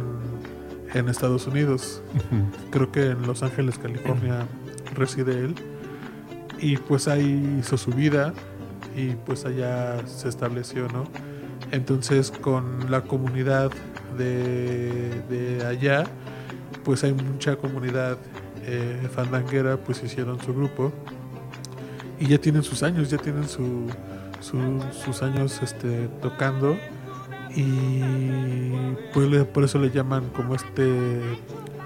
en 0.94 1.08
Estados 1.08 1.46
Unidos. 1.46 2.02
Creo 2.70 2.90
que 2.90 3.10
en 3.10 3.22
Los 3.26 3.42
Ángeles, 3.42 3.78
California, 3.78 4.46
reside 4.94 5.32
él. 5.44 5.54
Y 6.58 6.78
pues 6.78 7.06
ahí 7.06 7.58
hizo 7.60 7.76
su 7.76 7.90
vida 7.90 8.32
y 8.96 9.08
pues 9.10 9.44
allá 9.44 10.06
se 10.06 10.28
estableció, 10.30 10.88
¿no? 10.88 11.04
Entonces 11.70 12.30
con 12.30 12.90
la 12.90 13.02
comunidad 13.02 13.70
de, 14.16 15.20
de 15.28 15.66
allá, 15.66 16.04
pues 16.82 17.04
hay 17.04 17.12
mucha 17.12 17.56
comunidad 17.56 18.16
eh, 18.66 19.08
fandanguera, 19.14 19.76
pues 19.76 20.02
hicieron 20.02 20.40
su 20.42 20.52
grupo 20.54 20.92
y 22.18 22.26
ya 22.26 22.38
tienen 22.38 22.62
sus 22.62 22.82
años, 22.82 23.10
ya 23.10 23.18
tienen 23.18 23.48
su, 23.48 23.86
su- 24.40 24.82
sus 25.04 25.22
años 25.22 25.60
este, 25.62 26.08
tocando 26.20 26.76
y 27.54 28.00
pues 29.12 29.28
le- 29.28 29.44
por 29.44 29.64
eso 29.64 29.78
le 29.78 29.90
llaman 29.90 30.28
como 30.34 30.54
este 30.54 31.20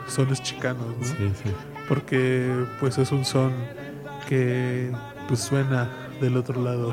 sones 0.09 0.43
chicanos, 0.43 0.87
¿no? 0.99 1.05
Sí, 1.05 1.15
sí. 1.45 1.51
porque 1.89 2.65
pues 2.81 2.99
es 2.99 3.13
un 3.13 3.25
son 3.25 3.53
que 4.29 4.91
pues 5.29 5.41
suena 5.41 5.89
del 6.21 6.37
otro 6.37 6.61
lado 6.63 6.93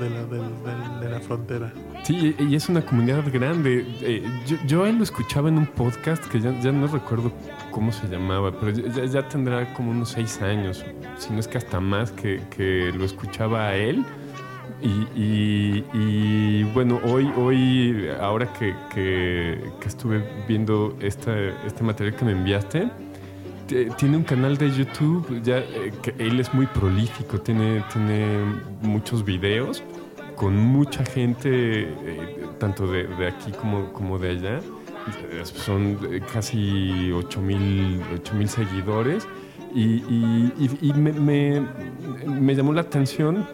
de 0.00 0.10
la, 0.10 1.00
de 1.00 1.08
la 1.10 1.20
frontera. 1.20 1.72
Sí, 2.04 2.34
y 2.38 2.54
es 2.54 2.68
una 2.68 2.84
comunidad 2.84 3.24
grande. 3.32 3.84
Eh, 4.02 4.22
yo, 4.46 4.56
yo 4.66 4.84
a 4.84 4.88
él 4.88 4.96
lo 4.98 5.02
escuchaba 5.04 5.48
en 5.48 5.58
un 5.58 5.66
podcast 5.66 6.24
que 6.26 6.40
ya, 6.40 6.58
ya 6.60 6.70
no 6.72 6.86
recuerdo 6.86 7.32
cómo 7.78 7.92
se 7.92 8.08
llamaba, 8.08 8.50
pero 8.50 8.72
ya, 8.72 9.28
tendrá 9.28 9.72
como 9.72 9.92
unos 9.92 10.08
seis 10.08 10.42
años, 10.42 10.84
si 11.16 11.32
no 11.32 11.38
es 11.38 11.46
que 11.46 11.58
hasta 11.58 11.78
más, 11.78 12.10
que, 12.10 12.92
lo 12.92 13.04
escuchaba 13.04 13.68
a 13.68 13.76
él. 13.76 14.04
Y, 14.82 16.64
bueno, 16.74 16.98
hoy, 17.04 17.30
hoy 17.36 18.08
ahora 18.20 18.52
que, 18.52 18.74
que- 18.92 19.60
estuve 19.86 20.28
viendo 20.48 20.96
esta, 21.00 21.32
este 21.64 21.84
material 21.84 22.16
que 22.16 22.24
me 22.24 22.32
enviaste, 22.32 22.90
tiene 23.96 24.16
un 24.16 24.24
canal 24.24 24.58
de 24.58 24.72
YouTube, 24.72 25.40
ya 25.44 25.58
eh, 25.58 25.92
que 26.02 26.16
él 26.18 26.40
es 26.40 26.52
muy 26.52 26.66
prolífico, 26.66 27.40
tiene, 27.40 27.84
tiene 27.92 28.40
muchos 28.82 29.24
videos 29.24 29.84
con 30.34 30.56
mucha 30.56 31.04
gente, 31.04 31.50
eh, 31.82 32.46
tanto 32.58 32.88
de, 32.90 33.06
de 33.06 33.28
aquí 33.28 33.52
como, 33.52 33.92
como 33.92 34.18
de 34.18 34.30
allá. 34.30 34.60
Son 35.44 35.98
eh, 36.10 36.20
casi 36.32 37.10
8 37.12 37.40
mil 38.34 38.48
seguidores 38.48 39.26
y, 39.74 39.80
y- 39.82 40.52
y- 40.58 40.92
me, 40.94 41.12
me- 41.12 41.66
llamó 42.54 42.72
la 42.72 42.80
atención 42.82 43.46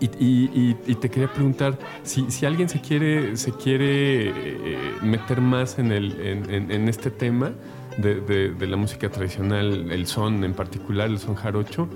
y, 0.00 0.74
te 0.94 1.08
quería 1.10 1.32
preguntar 1.32 1.76
si, 2.04 2.30
si 2.30 2.46
alguien 2.46 2.68
se 2.68 2.80
quiere, 2.80 3.36
se 3.36 3.52
quiere 3.52 4.28
eh, 4.30 4.78
meter 5.02 5.40
más 5.40 5.78
en, 5.78 5.90
el, 5.90 6.20
en, 6.20 6.70
este 6.88 7.10
tema 7.10 7.52
de, 7.96 8.20
la 8.68 8.76
música 8.76 9.08
tradicional, 9.08 9.90
el 9.90 10.06
son 10.06 10.44
en 10.44 10.54
particular, 10.54 11.08
el 11.08 11.18
son 11.18 11.34
jarocho, 11.34 11.88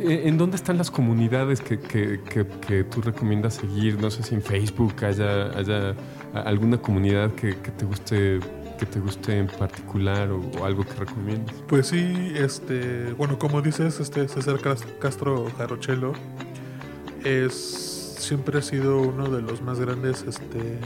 eh, 0.00 0.22
¿en 0.26 0.36
dónde 0.36 0.56
están 0.56 0.76
las 0.76 0.90
comunidades 0.90 1.60
que, 1.62 1.78
que- 1.78 2.20
que- 2.28 2.84
tú 2.84 3.00
recomiendas 3.00 3.54
seguir? 3.54 3.98
No 3.98 4.10
sé 4.10 4.22
si 4.22 4.34
en 4.34 4.42
Facebook 4.42 4.94
haya, 5.02 5.46
alguna 6.34 6.78
comunidad 6.78 7.30
que, 7.32 7.56
que 7.58 7.70
te 7.70 7.84
guste 7.84 8.40
que 8.78 8.86
te 8.86 8.98
guste 8.98 9.36
en 9.36 9.46
particular 9.46 10.30
o, 10.30 10.40
o 10.58 10.64
algo 10.64 10.84
que 10.84 10.94
recomiendes. 10.94 11.54
Pues 11.68 11.88
sí, 11.88 12.32
este, 12.34 13.12
bueno, 13.12 13.38
como 13.38 13.60
dices, 13.60 14.00
este 14.00 14.26
César 14.26 14.58
Cas- 14.60 14.86
Castro 14.98 15.50
Jarochelo 15.58 16.14
es 17.24 18.14
siempre 18.18 18.58
ha 18.58 18.62
sido 18.62 19.00
uno 19.02 19.28
de 19.28 19.42
los 19.42 19.60
más 19.62 19.78
grandes 19.80 20.22
este 20.26 20.78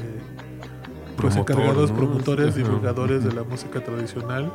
pues 1.16 1.34
Promotor, 1.34 1.50
encargados 1.56 1.90
¿no? 1.90 1.96
promotores, 1.96 2.48
Ajá. 2.48 2.56
divulgadores 2.58 3.22
de 3.22 3.28
Ujú. 3.28 3.36
la 3.36 3.44
música 3.44 3.80
tradicional. 3.84 4.52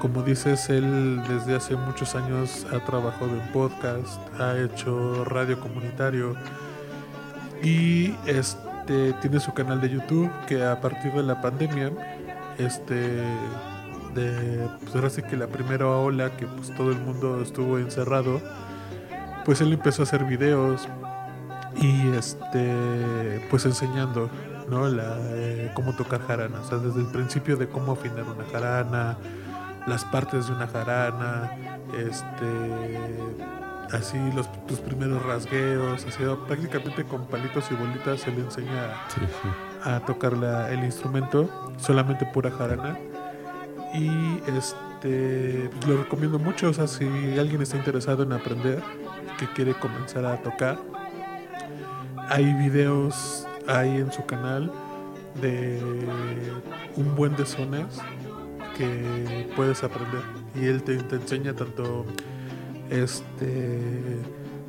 Como 0.00 0.22
dices, 0.22 0.68
él 0.70 1.20
desde 1.28 1.56
hace 1.56 1.74
muchos 1.76 2.14
años 2.14 2.66
ha 2.72 2.84
trabajado 2.84 3.30
en 3.32 3.52
podcast, 3.52 4.18
ha 4.40 4.58
hecho 4.58 5.24
radio 5.24 5.58
comunitario 5.60 6.34
y 7.62 8.14
este 8.26 8.58
tiene 8.86 9.40
su 9.40 9.52
canal 9.52 9.80
de 9.80 9.90
YouTube 9.90 10.30
que 10.46 10.64
a 10.64 10.80
partir 10.80 11.12
de 11.12 11.22
la 11.22 11.40
pandemia 11.40 11.90
este 12.58 13.22
de 14.14 14.68
pues 14.80 14.94
ahora 14.94 15.10
sí 15.10 15.22
que 15.22 15.36
la 15.36 15.46
primera 15.46 15.86
ola 15.88 16.36
que 16.36 16.46
pues 16.46 16.74
todo 16.74 16.90
el 16.90 16.98
mundo 16.98 17.42
estuvo 17.42 17.78
encerrado 17.78 18.40
pues 19.44 19.60
él 19.60 19.72
empezó 19.72 20.02
a 20.02 20.04
hacer 20.04 20.24
videos 20.24 20.88
y 21.80 22.08
este 22.16 23.46
pues 23.50 23.66
enseñando 23.66 24.30
¿no? 24.68 24.88
Eh, 24.88 25.70
cómo 25.74 25.94
tocar 25.94 26.26
jarana, 26.26 26.60
o 26.60 26.64
sea, 26.64 26.78
desde 26.78 27.00
el 27.00 27.06
principio 27.06 27.56
de 27.56 27.68
cómo 27.68 27.92
afinar 27.92 28.24
una 28.24 28.44
jarana, 28.50 29.16
las 29.86 30.04
partes 30.04 30.48
de 30.48 30.52
una 30.52 30.66
jarana, 30.66 31.52
este 31.96 32.46
así 33.92 34.18
los 34.34 34.50
tus 34.66 34.78
primeros 34.80 35.24
rasgueos, 35.24 36.04
así 36.06 36.22
prácticamente 36.46 37.04
con 37.04 37.26
palitos 37.26 37.70
y 37.70 37.74
bolitas 37.74 38.20
se 38.20 38.30
le 38.32 38.40
enseña 38.40 38.94
Sí, 39.08 39.20
sí. 39.20 39.48
a 39.84 40.00
tocar 40.00 40.36
la- 40.36 40.70
el 40.72 40.84
instrumento, 40.84 41.72
solamente 41.78 42.26
pura 42.26 42.50
jarana. 42.50 42.98
Y 43.94 44.40
este 44.56 45.70
lo 45.86 45.96
recomiendo 45.98 46.38
mucho, 46.38 46.68
o 46.70 46.72
sea, 46.74 46.86
si 46.88 47.04
alguien 47.38 47.62
está 47.62 47.76
interesado 47.76 48.22
en 48.24 48.32
aprender, 48.32 48.82
que 49.38 49.46
quiere 49.48 49.74
comenzar 49.74 50.24
a 50.26 50.36
tocar, 50.42 50.78
hay 52.28 52.52
videos 52.54 53.46
ahí 53.68 53.98
en 53.98 54.10
su 54.12 54.24
canal 54.26 54.72
de 55.40 55.80
un 56.96 57.14
buen 57.14 57.36
de 57.36 57.46
sones 57.46 57.86
que 58.76 59.48
puedes 59.54 59.82
aprender 59.84 60.22
y 60.54 60.66
él 60.66 60.82
te, 60.82 60.96
te 60.96 61.16
enseña 61.16 61.54
tanto 61.54 62.04
este 62.90 63.92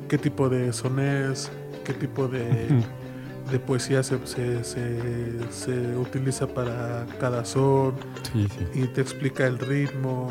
qué 0.08 0.18
tipo 0.18 0.48
de 0.48 0.72
sones, 0.72 1.50
qué 1.84 1.92
tipo 1.92 2.28
de 2.28 2.68
de 3.50 3.58
poesía 3.58 4.02
se, 4.02 4.18
se, 4.26 4.62
se- 4.62 5.50
se 5.50 5.96
utiliza 5.96 6.46
para 6.46 7.06
cada 7.18 7.46
son 7.46 7.94
Sí, 8.30 8.46
sí. 8.46 8.80
y 8.82 8.86
te 8.88 9.00
explica 9.00 9.46
el 9.46 9.58
ritmo, 9.58 10.30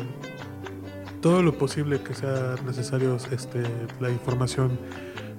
todo 1.20 1.42
lo 1.42 1.58
posible 1.58 2.00
que 2.00 2.14
sea 2.14 2.54
necesario, 2.64 3.16
este, 3.32 3.62
la 3.98 4.08
información 4.10 4.78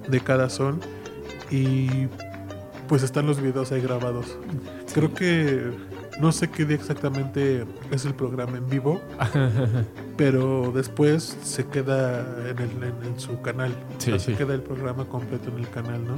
de 0.08 0.20
cada 0.20 0.50
son 0.50 0.78
y 1.50 2.06
pues 2.86 3.02
están 3.02 3.26
los 3.26 3.40
videos 3.40 3.72
ahí 3.72 3.80
grabados. 3.80 4.36
Creo 4.92 5.14
que 5.14 5.70
no 6.20 6.32
sé 6.32 6.48
qué 6.50 6.64
día 6.64 6.76
exactamente 6.76 7.64
es 7.90 8.04
el 8.04 8.14
programa 8.14 8.58
en 8.58 8.68
vivo, 8.68 9.00
pero 10.16 10.72
después 10.74 11.36
se 11.42 11.66
queda 11.66 12.20
en, 12.48 12.58
el- 12.58 12.82
en- 12.82 13.06
en 13.12 13.18
su 13.20 13.40
canal. 13.42 13.72
O 13.96 14.00
sea, 14.00 14.18
Sí, 14.18 14.32
Se 14.32 14.34
queda 14.38 14.54
el 14.54 14.62
programa 14.62 15.04
completo 15.06 15.50
en 15.50 15.58
el 15.58 15.68
canal, 15.70 16.04
¿no? 16.06 16.16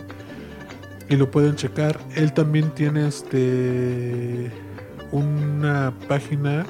Y 1.09 1.17
lo 1.17 1.31
pueden 1.31 1.57
checar. 1.57 1.99
Él 2.15 2.33
también 2.33 2.71
tiene 2.71 3.07
este 3.09 4.51
una 5.11 5.93
página 6.09 6.65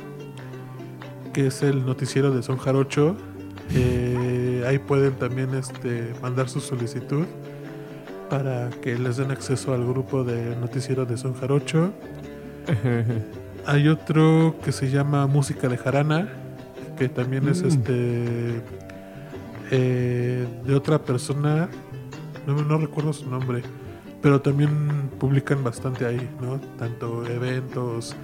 que 1.32 1.46
es 1.46 1.62
el 1.62 1.86
noticiero 1.86 2.30
de 2.32 2.42
Son 2.42 2.58
Jarocho. 2.58 3.16
Eh, 3.74 4.64
ahí 4.68 4.78
pueden 4.78 5.14
también 5.14 5.54
este, 5.54 6.12
mandar 6.20 6.46
su 6.50 6.60
solicitud 6.60 7.24
para 8.28 8.68
que 8.68 8.98
les 8.98 9.16
den 9.16 9.30
acceso 9.30 9.72
al 9.72 9.86
grupo 9.86 10.24
de 10.24 10.54
noticiero 10.56 11.06
de 11.06 11.16
Son 11.16 11.32
Jarocho. 11.32 11.90
Hay 13.66 13.88
otro 13.88 14.56
que 14.64 14.72
se 14.72 14.90
llama 14.90 15.26
Música 15.26 15.68
de 15.68 15.76
Jarana, 15.76 16.28
que 16.98 17.08
también 17.08 17.48
es 17.48 17.62
Mm. 17.62 17.66
este 17.68 18.62
eh, 19.70 20.46
de 20.64 20.74
otra 20.74 20.98
persona, 20.98 21.68
no, 22.46 22.54
no 22.62 22.76
recuerdo 22.78 23.12
su 23.12 23.28
nombre, 23.30 23.62
pero 24.20 24.40
también 24.42 25.10
publican 25.18 25.64
bastante 25.64 26.04
ahí, 26.04 26.28
¿no? 26.40 26.60
Tanto 26.78 27.24
eventos, 27.26 28.14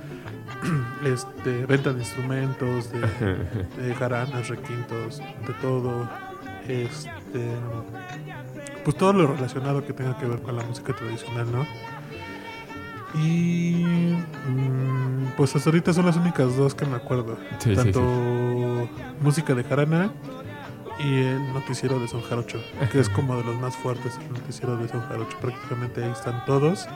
este, 1.05 1.65
venta 1.67 1.93
de 1.93 2.01
instrumentos, 2.01 2.93
de, 2.93 3.01
de 3.83 3.95
jaranas, 3.95 4.49
requintos, 4.49 5.19
de 5.47 5.55
todo, 5.63 6.09
este, 6.69 7.49
pues 8.85 8.97
todo 8.97 9.13
lo 9.15 9.27
relacionado 9.29 9.85
que 9.87 9.93
tenga 9.95 10.19
que 10.19 10.27
ver 10.27 10.41
con 10.43 10.55
la 10.57 10.65
música 10.65 10.93
tradicional, 10.95 11.47
¿no? 11.51 11.67
Y 13.15 13.85
mm, 14.49 15.33
pues 15.37 15.55
hasta 15.57 15.71
ahorita 15.71 15.93
son 15.93 16.07
las 16.07 16.17
únicas 16.17 16.57
dos 16.57 16.75
que 16.75 16.85
me 16.85 16.97
acuerdo. 16.97 17.37
Sí, 17.59 17.75
Tanto 17.75 18.01
sí. 18.01 19.03
música 19.21 19.55
de 19.55 19.65
jarana 19.65 20.11
y 20.99 21.23
el 21.23 21.53
noticiero 21.55 21.99
de 22.01 22.09
Son 22.09 22.23
Jarocho, 22.23 22.61
que 22.93 23.01
es 23.01 23.09
como 23.09 23.37
de 23.37 23.45
los 23.45 23.57
más 23.61 23.77
fuertes, 23.77 24.19
el 24.21 24.33
noticiero 24.33 24.77
de 24.77 24.89
Son 24.89 25.01
Jarocho. 25.03 25.39
Prácticamente 25.41 26.05
ahí 26.05 26.11
están 26.11 26.45
todos 26.45 26.87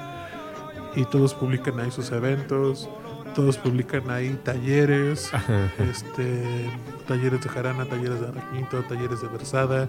y 0.96 1.04
todos 1.06 1.34
publican 1.34 1.78
ahí 1.80 1.90
sus 1.90 2.10
eventos, 2.12 2.90
todos 3.34 3.56
publican 3.58 4.10
ahí 4.10 4.38
talleres, 4.44 5.30
este, 5.78 6.70
talleres 7.06 7.40
de 7.42 7.48
jarana, 7.48 7.84
talleres 7.86 8.20
de 8.20 8.30
requinto, 8.32 8.82
talleres 8.82 9.22
de 9.22 9.28
versada, 9.28 9.88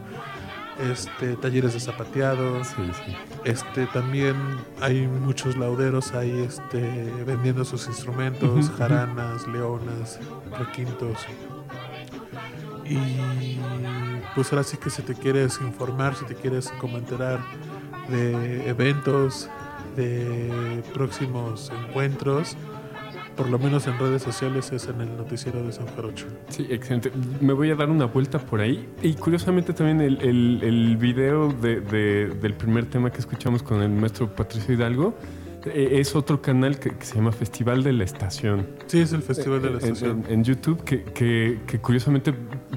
este, 0.80 1.36
talleres 1.36 1.74
de 1.74 1.80
zapateado. 1.80 2.64
Sí, 2.64 2.92
sí. 3.06 3.16
Este 3.44 3.86
también 3.88 4.36
hay 4.82 5.08
muchos 5.08 5.58
lauderos 5.58 6.14
ahí 6.14 6.46
este 6.48 6.80
vendiendo 7.26 7.66
sus 7.66 7.88
instrumentos, 7.88 8.70
jaranas, 8.78 9.48
leonas, 9.48 10.20
requintos. 10.58 11.20
Y 12.86 13.60
pues 14.36 14.52
ahora 14.52 14.64
sí 14.64 14.78
que 14.78 14.90
si 14.90 15.02
te 15.02 15.14
quieres 15.14 15.60
informar, 15.62 16.16
si 16.16 16.26
te 16.26 16.36
quieres 16.36 16.70
como 16.80 16.98
enterar 16.98 17.40
de 18.10 18.68
eventos, 18.68 19.50
de 19.96 20.84
próximos 20.94 21.72
encuentros, 21.88 22.58
por 23.36 23.50
lo 23.50 23.58
menos 23.60 23.88
en 23.88 23.98
redes 24.00 24.22
sociales 24.22 24.72
es 24.72 24.88
en 24.88 25.02
el 25.02 25.18
noticiero 25.18 25.64
de 25.64 25.72
San 25.72 25.88
Jarocho. 25.96 26.26
Sí, 26.50 26.68
excelente. 26.70 27.12
Me 27.42 27.54
voy 27.54 27.70
a 27.72 27.76
dar 27.76 27.90
una 27.90 28.06
vuelta 28.06 28.40
por 28.40 28.62
ahí. 28.62 28.88
Y 29.02 29.14
curiosamente 29.16 29.74
también 29.74 30.02
el, 30.02 30.22
el, 30.22 30.60
el 30.64 30.98
video 30.98 31.52
de, 31.52 31.82
de- 31.82 32.30
del 32.30 32.54
primer 32.54 32.86
tema 32.86 33.12
que 33.12 33.20
escuchamos 33.20 33.64
con 33.64 33.82
el 33.82 33.90
maestro 33.90 34.34
Patricio 34.34 34.74
Hidalgo 34.74 35.16
eh, 35.66 36.00
es 36.00 36.14
otro 36.16 36.42
canal 36.42 36.78
que, 36.78 36.90
que 36.92 37.06
se 37.06 37.16
llama 37.16 37.32
Festival 37.32 37.84
de 37.84 37.94
la 37.94 38.04
Estación. 38.04 38.68
Sí, 38.88 39.00
es 39.00 39.14
el 39.14 39.22
Festival 39.22 39.62
de 39.62 39.70
la 39.70 39.78
En- 39.80 39.84
Estación. 39.84 40.24
En, 40.28 40.34
en 40.34 40.44
YouTube, 40.44 40.84
que, 40.84 41.04
que- 41.04 41.60
que 41.66 41.80
curiosamente, 41.80 42.34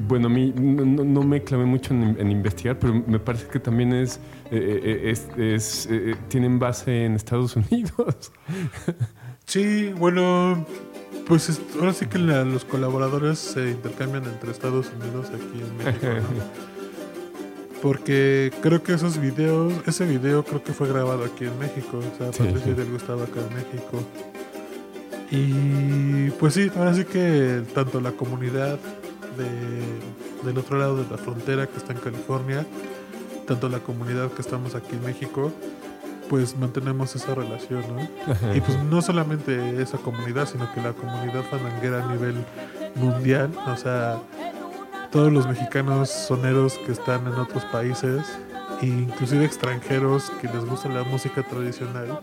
bueno, 0.08 0.26
a 0.28 0.30
mí 0.30 0.54
no, 0.56 0.84
no- 0.84 1.04
no 1.04 1.22
me 1.22 1.42
clavé 1.42 1.64
mucho 1.64 1.92
en, 1.94 2.16
en 2.18 2.30
investigar, 2.30 2.78
pero 2.78 2.94
me 3.06 3.18
parece 3.18 3.48
que 3.48 3.58
también 3.58 3.92
es, 3.92 4.20
eh, 4.52 4.80
eh, 4.84 5.10
es, 5.10 5.28
es, 5.36 5.88
eh, 5.90 6.14
tienen 6.28 6.58
base 6.60 7.04
en 7.06 7.14
Estados 7.14 7.56
Unidos. 7.70 8.30
Sí, 9.46 9.92
bueno, 9.96 10.66
pues 11.26 11.48
es- 11.48 11.60
ahora 11.78 11.92
sí 11.92 12.06
que 12.06 12.18
la- 12.18 12.44
los 12.44 12.64
colaboradores 12.64 13.38
se 13.38 13.70
intercambian 13.70 14.24
entre 14.24 14.50
Estados 14.50 14.86
Unidos 15.00 15.28
aquí 15.28 15.60
en 15.62 15.76
México. 15.76 16.06
¿no? 16.06 16.66
Porque 17.82 18.50
creo 18.62 18.82
que 18.82 18.94
esos 18.94 19.18
videos, 19.20 19.72
ese 19.86 20.04
video 20.06 20.42
creo 20.44 20.64
que 20.64 20.72
fue 20.72 20.88
grabado 20.88 21.24
aquí 21.24 21.44
en 21.44 21.56
México. 21.58 21.98
O 21.98 22.18
sea, 22.18 22.32
Sí, 22.32 22.38
Patricio 22.38 22.62
sí. 22.64 22.70
Hidalgo 22.70 22.96
estaba 22.96 23.24
acá 23.24 23.40
en 23.40 23.54
México. 23.54 24.02
Y 25.30 26.30
pues 26.38 26.54
sí, 26.54 26.70
ahora 26.76 26.94
sí 26.94 27.04
que 27.04 27.62
tanto 27.74 28.00
la 28.00 28.12
comunidad 28.12 28.78
de, 29.36 30.46
del 30.48 30.58
otro 30.58 30.78
lado 30.78 30.96
de 30.96 31.04
la 31.10 31.18
frontera 31.18 31.66
que 31.66 31.76
está 31.76 31.92
en 31.92 31.98
California, 31.98 32.64
tanto 33.46 33.68
la 33.68 33.80
comunidad 33.80 34.30
que 34.32 34.40
estamos 34.42 34.74
aquí 34.74 34.94
en 34.96 35.04
México, 35.04 35.52
pues 36.28 36.56
mantenemos 36.56 37.14
esa 37.14 37.34
relación, 37.34 37.82
¿no? 37.94 38.54
Y 38.54 38.60
pues 38.60 38.78
no 38.84 39.00
solamente 39.02 39.80
esa 39.80 39.98
comunidad, 39.98 40.48
sino 40.48 40.72
que 40.72 40.80
la 40.80 40.92
comunidad 40.92 41.42
fandanguera 41.50 42.04
a 42.04 42.12
nivel 42.12 42.44
mundial, 42.94 43.50
o 43.66 43.76
sea, 43.76 44.18
todos 45.10 45.32
los 45.32 45.46
mexicanos 45.46 46.10
soneros 46.10 46.74
que 46.84 46.92
están 46.92 47.26
en 47.26 47.34
otros 47.34 47.64
países, 47.66 48.38
e 48.82 48.86
inclusive 48.86 49.44
extranjeros 49.44 50.30
que 50.40 50.48
les 50.48 50.64
gusta 50.64 50.88
la 50.88 51.04
música 51.04 51.42
tradicional, 51.42 52.20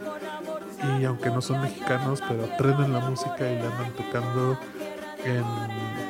y 1.00 1.06
aunque 1.06 1.30
no 1.30 1.42
son 1.42 1.62
mexicanos, 1.62 2.22
pero 2.28 2.46
aprenden 2.46 2.94
la 2.94 3.00
música 3.00 3.40
y 3.40 3.56
la 3.56 3.66
andan 3.66 3.92
tocando 3.94 4.58
en, 5.24 5.44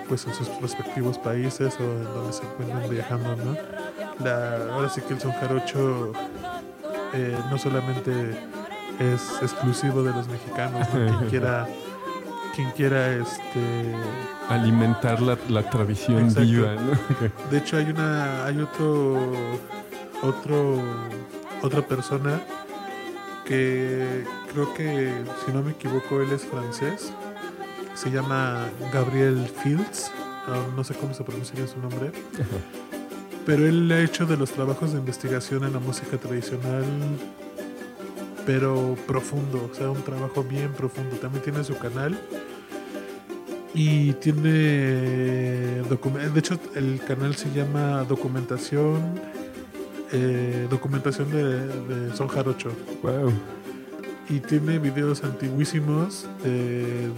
pues 0.07 0.25
en 0.25 0.33
sus 0.33 0.49
respectivos 0.61 1.17
países 1.19 1.75
o 1.79 1.83
en 1.83 2.03
donde 2.03 2.33
se 2.33 2.43
encuentran 2.43 2.89
viajando, 2.89 3.35
¿no? 3.35 3.55
La, 4.23 4.73
ahora 4.73 4.89
sí 4.89 5.01
que 5.01 5.13
el 5.13 5.19
son 5.19 5.31
jarocho 5.33 6.13
eh, 7.13 7.37
no 7.49 7.57
solamente 7.57 8.11
es 8.99 9.21
exclusivo 9.41 10.03
de 10.03 10.11
los 10.11 10.27
mexicanos, 10.27 10.87
¿no? 10.93 11.17
quien 11.17 11.29
quiera, 11.29 11.67
quien 12.55 12.71
quiera 12.71 13.13
este 13.13 13.95
Alimentar 14.49 15.21
la, 15.21 15.37
la 15.49 15.69
tradición 15.69 16.23
Exacto. 16.25 16.41
viva, 16.41 16.75
¿no? 16.75 16.91
de 17.51 17.57
hecho 17.57 17.77
hay 17.77 17.85
una 17.89 18.45
hay 18.45 18.59
otro 18.59 19.31
otro 20.21 20.81
otra 21.61 21.81
persona 21.81 22.41
que 23.45 24.23
creo 24.51 24.73
que 24.73 25.13
si 25.45 25.51
no 25.51 25.61
me 25.63 25.71
equivoco 25.71 26.21
él 26.21 26.31
es 26.31 26.43
francés 26.45 27.13
se 27.93 28.11
llama 28.11 28.65
Gabriel 28.91 29.49
Fields 29.63 30.11
no, 30.47 30.75
no 30.75 30.83
sé 30.83 30.93
cómo 30.93 31.13
se 31.13 31.23
pronuncia 31.23 31.65
su 31.67 31.79
nombre 31.79 32.11
pero 33.45 33.67
él 33.67 33.91
ha 33.91 34.01
hecho 34.01 34.25
de 34.25 34.37
los 34.37 34.51
trabajos 34.51 34.93
de 34.93 34.99
investigación 34.99 35.63
en 35.63 35.73
la 35.73 35.79
música 35.79 36.17
tradicional 36.17 36.83
pero 38.45 38.97
profundo, 39.07 39.69
o 39.71 39.75
sea, 39.75 39.89
un 39.89 40.01
trabajo 40.03 40.43
bien 40.43 40.73
profundo. 40.73 41.15
También 41.15 41.43
tiene 41.43 41.63
su 41.63 41.77
canal 41.77 42.17
y 43.73 44.13
tiene 44.13 44.49
de 44.51 46.39
hecho 46.39 46.59
el 46.75 47.01
canal 47.07 47.35
se 47.35 47.51
llama 47.51 48.03
Documentación 48.03 49.19
eh, 50.15 50.67
documentación 50.69 51.31
de, 51.31 51.67
de 51.67 52.15
Son 52.15 52.27
Jarocho. 52.27 52.71
Wow. 53.01 53.33
Y 54.29 54.39
tiene 54.41 54.77
videos 54.77 55.23
antiguísimos 55.23 56.27
de, 56.43 57.09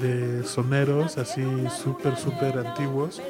de, 0.00 0.38
de 0.40 0.44
soneros 0.44 1.18
así 1.18 1.42
súper, 1.82 2.16
súper 2.16 2.58
antiguos. 2.58 3.22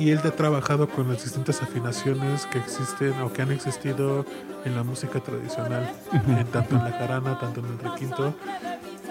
Y 0.00 0.10
él 0.12 0.20
ha 0.24 0.30
trabajado 0.30 0.88
con 0.88 1.08
las 1.08 1.22
distintas 1.22 1.62
afinaciones 1.62 2.46
que 2.46 2.58
existen 2.58 3.20
o 3.20 3.30
que 3.32 3.42
han 3.42 3.52
existido 3.52 4.24
en 4.64 4.74
la 4.74 4.82
música 4.82 5.20
tradicional, 5.20 5.92
en 6.12 6.46
tanto 6.46 6.76
en 6.76 6.84
la 6.84 6.92
jarana, 6.92 7.38
tanto 7.38 7.60
en 7.60 7.66
el 7.66 7.78
requinto. 7.78 8.34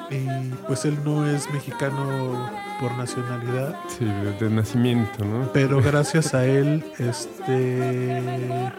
Y 0.09 0.25
pues 0.67 0.85
él 0.85 0.97
no 1.05 1.29
es 1.29 1.47
mexicano 1.53 2.49
por 2.81 2.91
nacionalidad, 2.97 3.75
Sí, 3.87 4.05
de, 4.39 4.49
nacimiento, 4.49 5.23
¿no? 5.23 5.51
pero 5.53 5.79
gracias 5.83 6.33
a 6.33 6.45
él 6.45 6.83
este 6.97 8.71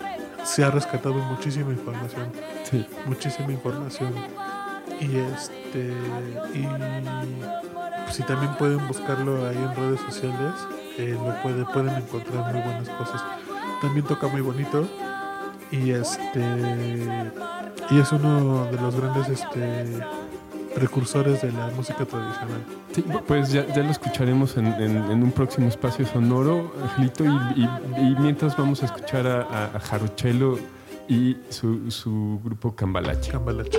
se 0.43 0.65
ha 0.65 0.71
rescatado 0.73 1.15
muchísima 1.15 1.71
información 1.71 2.33
Sí. 2.65 2.85
muchísima 3.07 3.53
información 3.53 4.13
y 4.99 5.17
este 5.19 5.93
y 6.55 6.67
pues, 8.05 8.17
si 8.17 8.23
también 8.25 8.53
pueden 8.57 8.85
buscarlo 8.89 9.47
ahí 9.49 9.57
en 9.57 9.77
redes 9.77 10.01
sociales 10.01 10.55
eh, 10.99 11.17
lo 11.19 11.35
puede, 11.43 11.65
pueden 11.67 11.97
encontrar 11.97 12.53
muy 12.53 12.63
buenas 12.63 12.89
cosas. 12.91 13.23
También 13.81 14.05
toca 14.07 14.29
muy 14.29 14.41
bonito 14.41 14.87
y 15.71 15.91
este 15.91 16.41
y 17.91 17.99
es 17.99 18.13
uno 18.13 18.67
de 18.67 18.81
los 18.81 18.95
grandes 18.95 19.29
este 19.29 19.85
precursores 20.75 21.43
de 21.43 21.51
la 21.53 21.67
música 21.69 22.05
tradicional. 22.05 22.61
Sí, 22.93 23.05
pues 23.27 23.51
ya, 23.53 23.67
ya 23.75 23.83
lo 23.83 23.91
escucharemos 23.91 24.57
en, 24.57 24.67
en- 24.67 25.11
en 25.11 25.23
un 25.23 25.33
próximo 25.33 25.67
espacio 25.69 26.07
sonoro, 26.07 26.73
Angelito, 26.83 27.25
y, 27.25 27.63
y- 27.63 27.69
y 27.99 28.17
mientras 28.21 28.57
vamos 28.57 28.83
a 28.83 28.87
escuchar 28.87 29.27
a, 29.27 29.43
a, 29.43 29.65
a 29.77 29.81
Jarochelo 29.81 30.59
y 31.09 31.37
su, 31.49 31.91
su 31.91 32.41
grupo 32.45 32.75
Cambalache. 32.77 33.33
Cambalache 33.33 33.79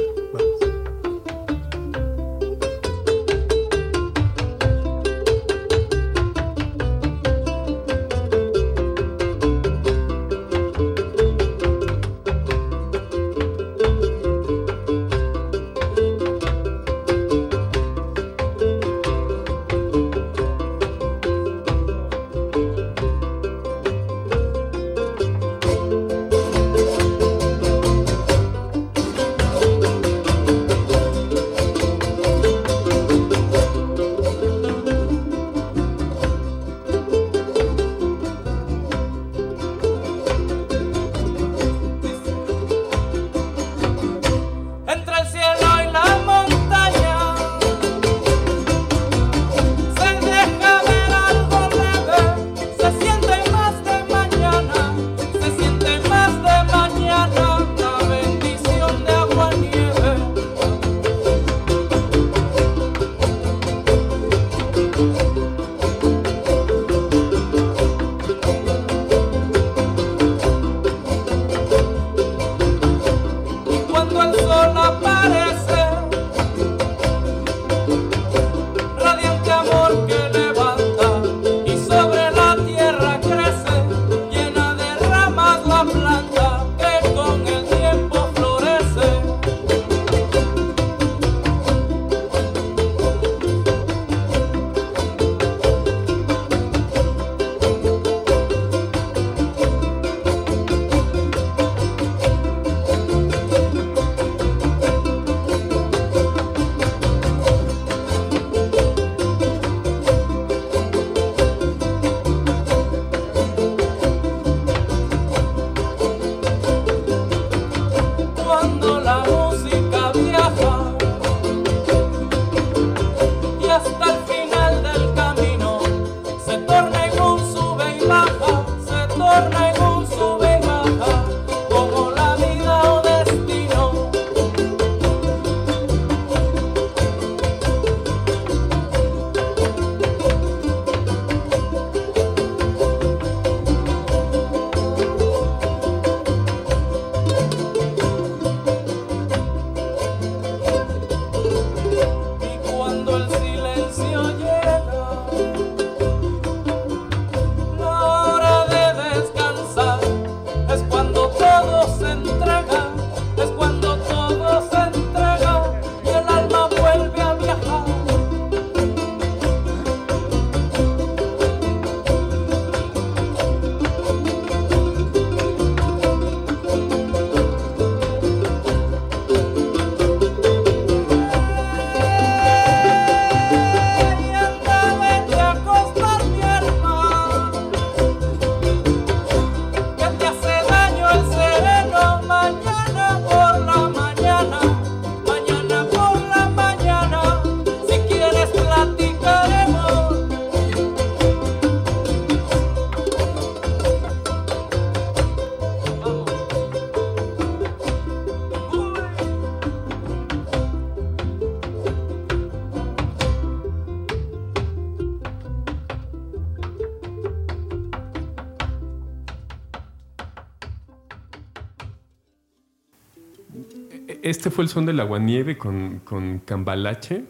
fue 224.52 224.64
el 224.66 224.70
son 224.70 224.86
del 224.86 225.00
aguanieve 225.00 225.58
con, 225.58 226.00
con 226.04 226.40
Cambalache. 226.40 227.26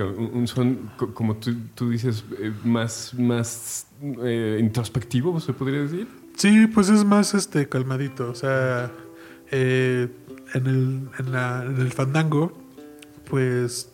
Un, 0.00 0.48
son, 0.48 0.90
co- 0.96 1.14
como 1.14 1.36
tú, 1.36 1.54
tú 1.76 1.90
dices, 1.90 2.24
eh, 2.40 2.52
más, 2.64 3.14
más 3.14 3.86
eh, 4.24 4.58
introspectivo, 4.60 5.38
se 5.38 5.52
podría 5.52 5.82
decir. 5.82 6.08
Sí, 6.36 6.66
pues 6.66 6.88
es 6.88 7.04
más 7.04 7.32
este 7.34 7.68
calmadito. 7.68 8.28
O 8.28 8.34
sea, 8.34 8.90
eh, 9.52 10.08
en, 10.54 10.66
el, 10.66 11.08
en, 11.20 11.32
la- 11.32 11.64
en 11.64 11.80
el 11.80 11.92
fandango, 11.92 12.58
pues 13.30 13.90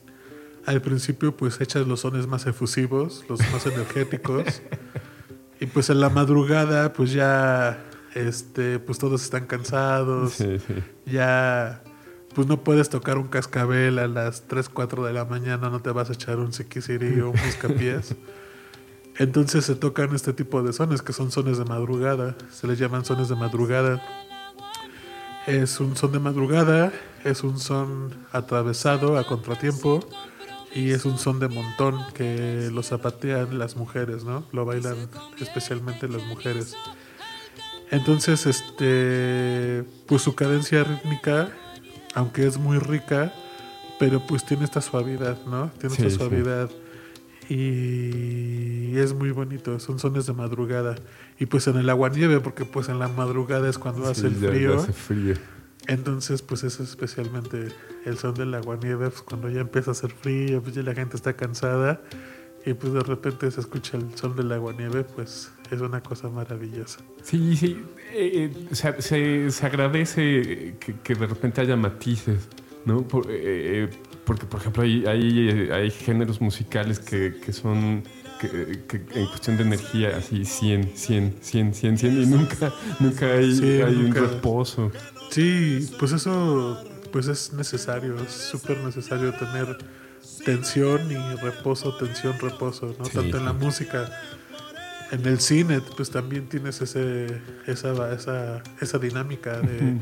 al 0.64 0.80
principio 0.80 1.36
pues 1.36 1.60
echas 1.60 1.86
los 1.86 2.00
sones 2.00 2.26
más 2.26 2.46
efusivos, 2.46 3.24
los 3.28 3.40
más 3.52 3.66
energéticos. 3.66 4.62
y 5.60 5.66
pues 5.66 5.90
en 5.90 6.00
la 6.00 6.08
madrugada 6.08 6.92
pues 6.94 7.12
ya 7.12 7.82
este 8.14 8.78
pues 8.78 8.98
todos 8.98 9.22
están 9.22 9.46
cansados. 9.46 10.32
Sí, 10.32 10.58
sí. 10.66 10.74
Ya 11.04 11.82
pues 12.40 12.48
no 12.48 12.64
puedes 12.64 12.88
tocar 12.88 13.18
un 13.18 13.28
cascabel 13.28 13.98
a 13.98 14.08
las 14.08 14.44
3, 14.48 14.70
4 14.70 15.04
de 15.04 15.12
la 15.12 15.26
mañana, 15.26 15.68
no 15.68 15.82
te 15.82 15.90
vas 15.90 16.08
a 16.08 16.14
echar 16.14 16.38
un 16.38 16.54
siquisiri 16.54 17.20
o 17.20 17.32
un 17.32 17.36
buscapiés. 17.36 18.14
Entonces 19.18 19.66
se 19.66 19.74
tocan 19.74 20.14
este 20.14 20.32
tipo 20.32 20.62
de 20.62 20.72
sones 20.72 21.02
que 21.02 21.12
son 21.12 21.30
sones 21.30 21.58
de 21.58 21.66
madrugada, 21.66 22.38
se 22.50 22.66
les 22.66 22.78
llaman 22.78 23.04
sones 23.04 23.28
de 23.28 23.36
madrugada. 23.36 24.02
Es 25.46 25.80
un 25.80 25.98
son 25.98 26.12
de 26.12 26.18
madrugada, 26.18 26.94
es 27.24 27.44
un 27.44 27.58
son 27.58 28.14
atravesado 28.32 29.18
a 29.18 29.26
contratiempo 29.26 30.00
y 30.74 30.92
es 30.92 31.04
un 31.04 31.18
son 31.18 31.40
de 31.40 31.48
montón 31.48 32.02
que 32.14 32.70
lo 32.72 32.82
zapatean 32.82 33.58
las 33.58 33.76
mujeres, 33.76 34.24
¿no? 34.24 34.46
Lo 34.52 34.64
bailan 34.64 34.96
especialmente 35.38 36.08
las 36.08 36.22
mujeres. 36.22 36.74
Entonces, 37.90 38.46
este, 38.46 39.84
pues 40.06 40.22
su 40.22 40.34
cadencia 40.34 40.84
rítmica, 40.84 41.50
aunque 42.14 42.46
es 42.46 42.58
muy 42.58 42.78
rica, 42.78 43.32
pero 43.98 44.20
pues 44.26 44.44
tiene 44.44 44.64
esta 44.64 44.80
suavidad, 44.80 45.38
¿no? 45.46 45.70
Tiene 45.78 45.94
Sí, 45.94 46.02
esta 46.02 46.10
sí. 46.10 46.16
suavidad 46.16 46.70
y 47.48 48.96
es 48.96 49.12
muy 49.12 49.30
bonito, 49.32 49.78
son 49.80 49.98
sones 49.98 50.26
de 50.26 50.32
madrugada. 50.32 50.94
Y 51.38 51.46
pues 51.46 51.66
en 51.66 51.76
el 51.76 51.88
agua 51.90 52.08
nieve, 52.08 52.40
porque 52.40 52.64
pues 52.64 52.88
en 52.88 52.98
la 52.98 53.08
madrugada 53.08 53.68
es 53.68 53.78
cuando 53.78 54.08
hace 54.08 54.28
el 54.28 54.34
frío. 54.36 54.76
hace 54.78 54.92
frío. 54.92 55.34
Entonces, 55.86 56.42
pues 56.42 56.62
es 56.62 56.78
especialmente 56.78 57.68
el 58.04 58.18
son 58.18 58.34
del 58.34 58.54
aguanieve, 58.54 59.10
pues 59.10 59.22
cuando 59.22 59.48
ya 59.50 59.60
empieza 59.62 59.90
a 59.90 59.92
hacer 59.92 60.12
frío, 60.12 60.62
pues 60.62 60.74
ya 60.74 60.82
la 60.82 60.94
gente 60.94 61.16
está 61.16 61.32
cansada 61.34 62.00
y 62.64 62.74
pues 62.74 62.92
de 62.92 63.00
repente 63.00 63.50
se 63.50 63.60
escucha 63.60 63.96
el 63.96 64.16
son 64.16 64.36
del 64.36 64.52
aguanieve, 64.52 65.04
pues 65.04 65.50
es 65.70 65.80
una 65.80 66.02
cosa 66.02 66.28
maravillosa. 66.28 67.00
Sí, 67.22 67.56
sí. 67.56 67.82
Eh, 68.12 68.50
eh, 68.70 68.74
se, 68.74 69.00
se- 69.02 69.50
se 69.50 69.66
agradece 69.66 70.74
que, 70.80 70.94
que 71.02 71.14
de 71.14 71.26
repente 71.26 71.60
haya 71.60 71.76
matices, 71.76 72.48
¿no? 72.84 73.02
Por- 73.02 73.26
eh, 73.30 73.84
eh, 73.84 73.88
porque, 74.24 74.46
por 74.46 74.60
ejemplo, 74.60 74.82
hay, 74.82 75.04
hay, 75.06 75.68
hay 75.72 75.90
géneros 75.90 76.40
musicales 76.40 76.98
que, 77.00 77.36
que 77.44 77.52
son, 77.52 78.04
que, 78.40 78.82
que 78.86 78.96
en 79.20 79.26
cuestión 79.26 79.56
de 79.56 79.64
energía, 79.64 80.16
así 80.16 80.44
100, 80.44 80.92
100, 80.94 81.36
100, 81.40 81.74
100, 81.74 81.98
100, 81.98 82.22
y 82.22 82.26
nunca, 82.26 82.72
nunca 83.00 83.26
hay, 83.32 83.54
Sí, 83.56 83.80
hay 83.82 83.96
nunca. 83.96 84.20
un 84.22 84.28
reposo. 84.30 84.92
Sí, 85.30 85.88
pues 85.98 86.12
eso 86.12 86.84
pues 87.12 87.26
es 87.26 87.52
necesario, 87.52 88.14
es 88.22 88.30
súper 88.32 88.78
necesario 88.78 89.32
tener 89.32 89.78
tensión 90.44 91.10
y 91.10 91.34
reposo, 91.42 91.96
tensión, 91.96 92.38
reposo, 92.38 92.94
¿no? 92.98 93.04
Sí, 93.04 93.12
Tanto 93.14 93.38
en 93.38 93.44
la 93.44 93.52
música, 93.52 94.08
en 95.10 95.26
el 95.26 95.40
cine, 95.40 95.80
pues 95.96 96.10
también 96.10 96.48
tienes 96.48 96.80
ese, 96.80 97.40
esa, 97.66 98.12
esa, 98.12 98.62
esa 98.80 98.98
dinámica 98.98 99.60
de 99.60 99.96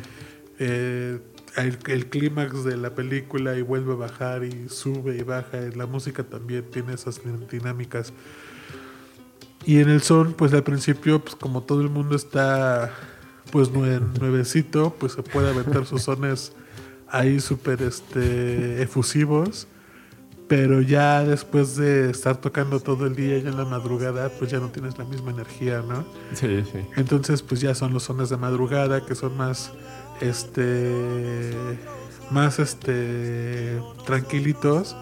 eh, 0.59 1.19
el, 1.57 1.79
el 1.87 2.07
clímax 2.07 2.65
de 2.65 2.77
la 2.77 2.95
película 2.95 3.57
y 3.57 3.63
vuelve 3.63 3.93
a 3.93 3.97
bajar 3.97 4.45
y 4.45 4.69
sube 4.69 5.17
y 5.17 5.23
baja. 5.23 5.59
En 5.59 5.79
la 5.79 5.87
música 5.87 6.23
también 6.25 6.65
tiene 6.71 6.93
esas 6.95 7.21
dinámicas. 7.51 8.13
Y 9.65 9.79
en 9.81 9.89
el 9.89 10.03
son, 10.03 10.35
pues 10.35 10.53
al 10.53 10.63
principio, 10.63 11.21
pues 11.21 11.35
como 11.37 11.63
todo 11.63 11.81
el 11.81 11.91
mundo 11.91 12.15
está 12.17 12.93
pues 13.51 13.71
nue- 13.73 14.01
nuevecito, 14.21 14.95
pues 14.99 15.13
se 15.13 15.23
puede 15.23 15.49
aventar 15.51 15.87
sus 15.87 16.03
sones 16.03 16.53
ahí 17.09 17.41
súper 17.41 17.83
este, 17.83 18.83
efusivos. 18.83 19.67
Pero 20.49 20.81
ya 20.81 21.25
después 21.25 21.77
de 21.77 22.11
estar 22.11 22.39
tocando 22.39 22.81
todo 22.81 23.07
el 23.07 23.15
día 23.15 23.39
ya 23.39 23.51
en 23.51 23.59
la 23.59 23.67
madrugada, 23.67 24.31
pues 24.31 24.51
ya 24.51 24.59
no 24.59 24.69
tienes 24.69 24.97
la 24.97 25.05
misma 25.05 25.31
energía, 25.31 25.83
¿no? 25.87 26.07
Sí, 26.33 26.65
sí. 26.73 26.81
Entonces, 26.97 27.43
pues 27.43 27.61
ya 27.61 27.75
son 27.75 27.93
los 27.93 28.05
sones 28.05 28.31
de 28.31 28.39
madrugada 28.39 29.05
que 29.05 29.15
son 29.15 29.37
más, 29.37 29.73
este, 30.23 31.55
más, 32.31 32.59
este, 32.59 33.79
tranquilitos, 34.07 34.97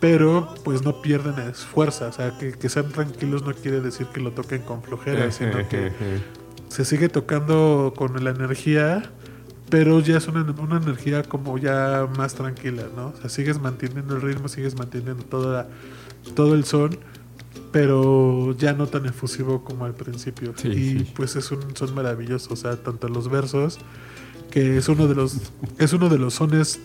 pero 0.00 0.52
pues 0.64 0.82
no 0.82 1.00
pierden 1.00 1.54
fuerza. 1.54 2.08
O 2.08 2.12
sea, 2.12 2.36
que, 2.36 2.52
que 2.52 2.68
sean 2.68 2.90
tranquilos 2.90 3.44
no 3.44 3.54
quiere 3.54 3.80
decir 3.80 4.08
que 4.08 4.20
lo 4.20 4.32
toquen 4.32 4.62
con 4.62 4.82
flojera, 4.82 5.30
sino 5.30 5.68
que 5.68 5.92
se 6.68 6.84
sigue 6.84 7.08
tocando 7.08 7.94
con 7.96 8.22
la 8.22 8.30
energía, 8.30 9.12
pero 9.70 10.00
ya 10.00 10.18
es 10.18 10.28
una, 10.28 10.42
una 10.60 10.76
energía 10.76 11.22
como 11.22 11.58
ya 11.58 12.08
más 12.16 12.34
tranquila, 12.34 12.84
¿no? 12.94 13.08
O 13.08 13.16
sea, 13.20 13.28
sigues 13.28 13.60
manteniendo 13.60 14.14
el 14.16 14.22
ritmo, 14.22 14.48
sigues 14.48 14.76
manteniendo 14.76 15.24
toda, 15.24 15.68
todo 16.34 16.54
el 16.54 16.64
son, 16.64 16.98
pero 17.72 18.54
ya 18.56 18.72
no 18.72 18.86
tan 18.86 19.06
efusivo 19.06 19.64
como 19.64 19.84
al 19.84 19.94
principio. 19.94 20.52
Sí, 20.56 20.68
y 20.68 20.98
sí. 21.00 21.12
pues 21.16 21.36
es 21.36 21.50
un 21.50 21.74
son 21.76 21.94
maravilloso, 21.94 22.54
o 22.54 22.56
sea, 22.56 22.76
tanto 22.76 23.08
los 23.08 23.28
versos, 23.28 23.78
que 24.50 24.76
es 24.78 24.88
uno 24.88 25.06
de 25.08 25.14
los, 25.14 25.36
es 25.78 25.92
uno 25.92 26.08
de 26.08 26.18
los 26.18 26.34
sones 26.34 26.78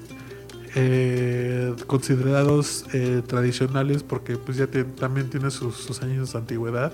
eh, 0.74 1.74
considerados 1.86 2.86
eh, 2.94 3.22
tradicionales 3.28 4.04
porque 4.04 4.38
pues 4.38 4.58
ya 4.58 4.68
te- 4.68 4.86
también 4.86 5.30
tiene 5.30 5.52
sus, 5.52 5.76
sus 5.76 6.02
años 6.02 6.32
de 6.34 6.40
antigüedad. 6.40 6.94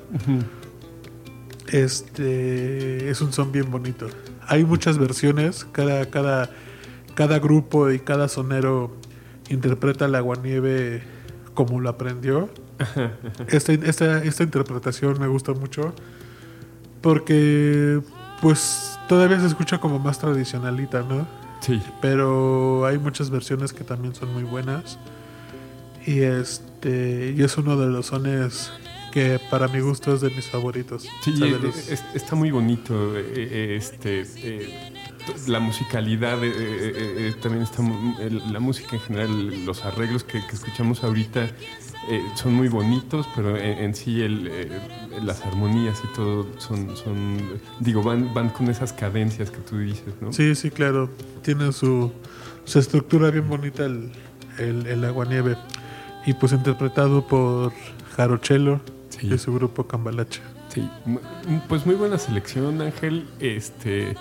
Este 1.72 3.10
es 3.10 3.22
un 3.22 3.34
son 3.34 3.52
bien 3.52 3.70
bonito. 3.70 4.08
Hay 4.48 4.66
muchas 4.66 4.98
versiones, 4.98 5.66
cada, 5.72 6.10
cada, 6.10 6.50
cada 7.16 7.40
grupo 7.40 7.92
y 7.92 8.00
cada 8.00 8.28
sonero 8.28 8.96
interpreta 9.50 10.06
el 10.06 10.16
aguanieve 10.16 11.04
como 11.54 11.80
lo 11.82 11.90
aprendió. 11.90 12.50
Esta, 13.48 13.74
esta, 13.74 14.24
esta 14.24 14.44
interpretación 14.44 15.20
me 15.20 15.26
gusta 15.28 15.52
mucho 15.54 15.96
porque 17.02 18.00
pues 18.42 19.00
todavía 19.08 19.40
se 19.40 19.48
escucha 19.48 19.80
como 19.80 19.98
más 19.98 20.20
tradicionalita, 20.20 21.02
¿no? 21.02 21.28
Sí. 21.62 21.82
Pero 22.02 22.86
hay 22.86 23.00
muchas 23.00 23.30
versiones 23.30 23.74
que 23.74 23.84
también 23.84 24.14
son 24.14 24.34
muy 24.34 24.44
buenas. 24.44 25.00
Y 26.06 26.22
este 26.22 27.34
y 27.36 27.44
es 27.44 27.58
uno 27.58 27.78
de 27.78 27.88
los 27.88 28.08
sones 28.08 28.72
que 29.18 29.40
para 29.50 29.68
mi 29.68 29.80
gusto 29.80 30.14
es 30.14 30.22
de 30.22 30.30
mis 30.30 30.46
favoritos. 30.46 31.08
Sí, 31.24 31.34
eh, 31.44 31.72
es- 31.90 32.04
está 32.14 32.36
muy 32.36 32.52
bonito. 32.52 32.94
eh, 33.18 33.24
eh, 33.36 33.76
este, 33.76 34.22
eh, 34.38 34.94
la 35.48 35.60
musicalidad 35.60 36.38
eh, 36.44 36.52
eh, 36.56 37.34
también 37.42 37.64
está. 37.64 37.82
la 38.52 38.60
música 38.60 38.96
en 38.96 39.02
general, 39.02 39.66
los 39.66 39.84
arreglos 39.86 40.24
que, 40.24 40.46
que 40.46 40.56
escuchamos 40.56 41.04
ahorita 41.04 41.50
son 42.36 42.54
muy 42.54 42.68
bonitos, 42.70 43.28
pero 43.36 43.58
en, 43.58 43.80
en 43.86 43.96
sí 43.96 44.22
el, 44.22 44.52
las 45.24 45.42
armonías 45.46 46.00
y 46.06 46.16
todo 46.16 46.48
son, 46.60 46.96
son 46.96 47.38
digo, 47.80 48.02
van, 48.04 48.34
van 48.36 48.50
con 48.50 48.70
esas 48.70 48.94
cadencias 48.94 49.50
que 49.52 49.58
tú 49.58 49.80
dices, 49.80 50.14
¿no? 50.22 50.32
Sí, 50.32 50.54
sí, 50.56 50.70
claro. 50.70 51.10
Tiene 51.42 51.72
su, 51.74 52.12
su 52.66 52.78
estructura 52.80 53.32
bien 53.32 53.50
bonita 53.50 53.84
el, 53.86 54.12
el, 54.60 54.86
el 54.86 55.04
aguanieve. 55.04 55.58
Y 56.28 56.34
pues 56.34 56.52
interpretado 56.54 57.26
por 57.28 57.74
Jarochelo 58.16 58.80
Sí. 59.20 59.34
y 59.34 59.38
su 59.38 59.54
grupo 59.54 59.88
Cambalache. 59.88 60.42
Sí, 60.70 60.88
pues 61.70 61.86
muy 61.86 61.96
buena 61.96 62.18
selección, 62.18 62.82
Ángel. 62.82 63.26
Este, 63.40 64.16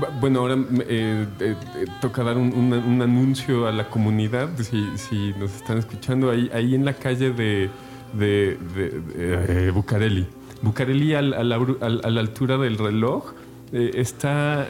bu- 0.00 0.20
bueno, 0.20 0.40
ahora 0.40 0.54
eh, 0.88 1.26
eh, 1.40 1.54
eh, 1.76 1.84
toca 2.00 2.22
dar 2.24 2.36
un, 2.38 2.52
un- 2.54 2.72
un 2.72 3.02
anuncio 3.02 3.66
a 3.66 3.72
la 3.72 3.88
comunidad, 3.88 4.48
si, 4.58 4.86
si 4.96 5.32
nos 5.38 5.54
están 5.54 5.78
escuchando, 5.78 6.30
ahí, 6.30 6.50
ahí 6.54 6.74
en 6.74 6.84
la 6.84 6.94
calle 6.94 7.30
de, 7.30 7.70
de, 8.14 8.58
de- 8.74 9.00
de, 9.00 9.66
eh, 9.68 9.70
Bucareli. 9.70 10.26
Bucareli 10.62 11.14
al- 11.14 11.34
a, 11.34 11.44
la, 11.44 11.58
bru- 11.58 11.78
al- 11.82 12.00
a 12.04 12.10
la 12.10 12.20
altura 12.20 12.56
del 12.58 12.78
reloj 12.78 13.32
eh, 13.72 13.90
está 13.94 14.66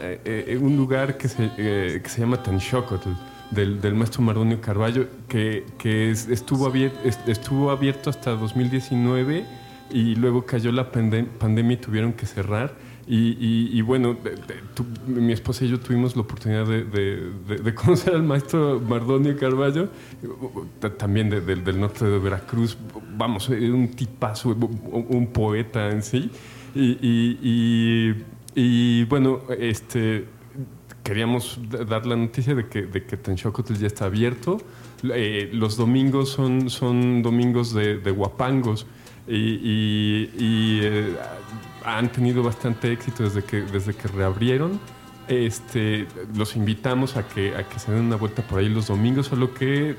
un 0.61 0.77
lugar 0.77 1.17
que 1.17 1.27
se, 1.27 1.49
eh, 1.57 1.99
que 2.03 2.09
se 2.09 2.21
llama 2.21 2.41
Tanxocotl. 2.43 3.09
Del, 3.51 3.79
del 3.81 3.93
maestro 3.93 4.23
Mardonio 4.23 4.59
Carballo, 4.61 5.05
que, 5.27 5.63
que 5.77 6.09
es- 6.09 6.27
estuvo, 6.27 6.67
abier- 6.67 6.91
est- 7.03 7.27
estuvo 7.29 7.69
abierto 7.69 8.09
hasta 8.09 8.31
2019 8.31 9.45
y 9.91 10.15
luego 10.15 10.45
cayó 10.45 10.71
la 10.71 10.91
pande- 10.91 11.25
pandemia 11.25 11.73
y 11.73 11.77
tuvieron 11.77 12.13
que 12.13 12.25
cerrar. 12.25 12.75
Y, 13.05 13.31
y- 13.31 13.69
y 13.73 13.81
bueno, 13.81 14.13
de- 14.13 14.31
de- 14.31 14.61
tu- 14.73 14.85
mi 15.07 15.33
esposa 15.33 15.65
y 15.65 15.67
yo 15.67 15.77
tuvimos 15.79 16.15
la 16.15 16.21
oportunidad 16.21 16.65
de, 16.65 16.85
de- 16.85 17.75
conocer 17.75 18.15
al 18.15 18.23
maestro 18.23 18.79
Mardonio 18.79 19.35
Carballo, 19.37 19.89
también 20.97 21.29
de- 21.29 21.41
del- 21.41 21.79
norte 21.79 22.05
de 22.05 22.17
Veracruz. 22.19 22.77
Vamos, 23.17 23.49
eh, 23.49 23.69
un 23.71 23.89
tipazo, 23.89 24.49
un 24.49 25.27
poeta 25.33 25.89
en 25.91 26.01
sí. 26.01 26.31
Y, 26.75 26.97
y- 28.55 29.03
bueno, 29.05 29.41
este, 29.59 30.25
queríamos 31.03 31.59
dar 31.89 32.05
la 32.05 32.15
noticia 32.15 32.55
de 32.55 32.67
que, 32.67 32.83
de 32.83 33.03
que 33.03 33.17
Tanxocotl 33.17 33.73
ya 33.73 33.87
está 33.87 34.05
abierto. 34.05 34.59
Eh, 35.03 35.49
los 35.53 35.75
domingos 35.75 36.29
son, 36.29 36.69
son 36.69 37.21
domingos 37.21 37.73
de, 37.73 37.97
de 37.97 38.11
guapangos. 38.11 38.85
Y, 39.27 40.79
eh, 40.83 41.15
han 41.85 42.09
tenido 42.11 42.43
bastante 42.43 42.91
éxito 42.91 43.23
desde 43.23 43.43
que, 43.43 43.61
desde 43.61 43.93
que 43.93 44.07
reabrieron. 44.07 44.79
Este, 45.27 46.05
los 46.35 46.55
invitamos 46.57 47.15
a 47.15 47.27
que, 47.27 47.55
a 47.55 47.63
que 47.67 47.79
se 47.79 47.91
den 47.91 48.01
una 48.05 48.17
vuelta 48.17 48.41
por 48.41 48.59
ahí 48.59 48.67
los 48.69 48.87
domingos, 48.87 49.27
solo 49.27 49.53
que 49.53 49.91
eh, 49.91 49.95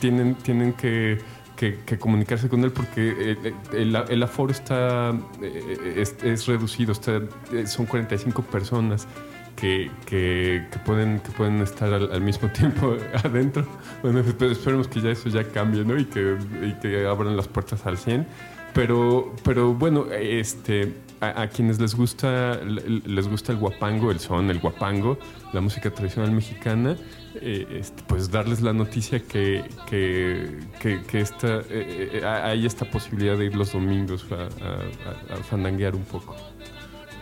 tienen, 0.00 0.34
tienen 0.36 0.72
que, 0.72 1.18
que- 1.56 1.98
comunicarse 1.98 2.48
con 2.48 2.64
él 2.64 2.72
porque 2.72 3.14
eh, 3.44 3.54
el, 3.74 3.94
el 3.94 4.22
aforo 4.22 4.52
está, 4.52 5.12
es, 5.42 6.46
reducido, 6.46 6.92
está, 6.92 7.20
son 7.66 7.84
45 7.86 8.42
personas 8.42 9.06
que, 9.54 9.90
que- 10.06 10.66
que 10.72 10.78
pueden, 10.78 11.20
que 11.20 11.30
pueden 11.32 11.60
estar 11.60 11.92
al, 11.92 12.20
mismo 12.22 12.48
tiempo 12.58 12.96
adentro. 13.22 13.66
Bueno, 14.02 14.20
esperemos 14.20 14.88
que 14.88 15.00
ya 15.02 15.10
eso 15.10 15.28
ya 15.28 15.44
cambie, 15.44 15.84
¿no? 15.84 15.98
Y 15.98 16.06
que, 16.06 16.38
y 16.62 16.72
que 16.80 17.06
abran 17.06 17.36
las 17.36 17.48
puertas 17.48 17.84
al 17.86 17.98
100. 17.98 18.26
Pero, 18.74 19.32
pero 19.44 19.72
bueno, 19.72 20.06
este, 20.12 20.92
a, 21.20 21.42
a 21.42 21.48
quienes 21.48 21.80
les 21.80 21.94
gusta, 21.94 22.58
les 22.64 23.28
gusta 23.28 23.52
el 23.52 23.58
guapango, 23.58 24.10
el 24.10 24.18
son, 24.18 24.50
el 24.50 24.58
guapango, 24.58 25.16
la 25.52 25.60
música 25.60 25.90
tradicional 25.94 26.32
mexicana, 26.32 26.96
eh, 27.36 27.66
este, 27.80 28.02
pues 28.08 28.30
darles 28.32 28.60
la 28.62 28.72
noticia 28.72 29.20
que, 29.20 29.62
que, 29.88 30.58
que, 30.80 31.02
que 31.02 31.20
esta, 31.20 31.58
eh, 31.60 32.20
eh, 32.20 32.24
hay 32.26 32.66
esta 32.66 32.84
posibilidad 32.90 33.36
de 33.38 33.44
ir 33.46 33.54
los 33.54 33.72
domingos 33.72 34.26
a, 34.32 34.34
a- 34.34 35.34
a- 35.34 35.34
a 35.34 35.42
fandanguear 35.44 35.94
un 35.94 36.04
poco. 36.04 36.34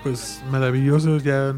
Pues 0.03 0.43
maravilloso, 0.51 1.19
ya 1.19 1.55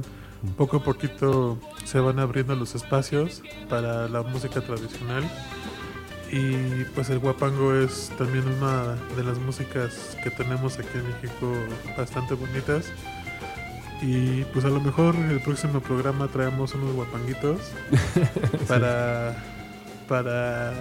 poco 0.57 0.79
a 0.79 0.83
poquito 0.83 1.59
se 1.85 2.01
van 2.01 2.19
abriendo 2.19 2.55
los 2.57 2.75
espacios 2.75 3.43
para 3.69 4.09
la 4.09 4.23
música 4.23 4.61
tradicional. 4.61 5.23
Y 6.35 6.85
pues 6.97 7.11
el 7.11 7.21
guapango 7.21 7.73
es 7.75 8.11
también 8.19 8.45
una 8.49 8.97
de 9.17 9.23
las 9.23 9.39
músicas 9.39 10.17
que 10.25 10.31
tenemos 10.33 10.77
aquí 10.81 10.99
en 10.99 11.07
México 11.07 11.53
bastante 11.97 12.35
bonitas. 12.35 12.87
Y 14.03 14.43
pues 14.47 14.65
a 14.65 14.69
lo 14.69 14.81
mejor 14.81 15.15
el 15.15 15.41
próximo 15.41 15.79
programa 15.79 16.27
traemos 16.27 16.75
unos 16.75 16.93
guapanguitos 16.93 17.61
para, 18.69 19.37
para 20.09 20.73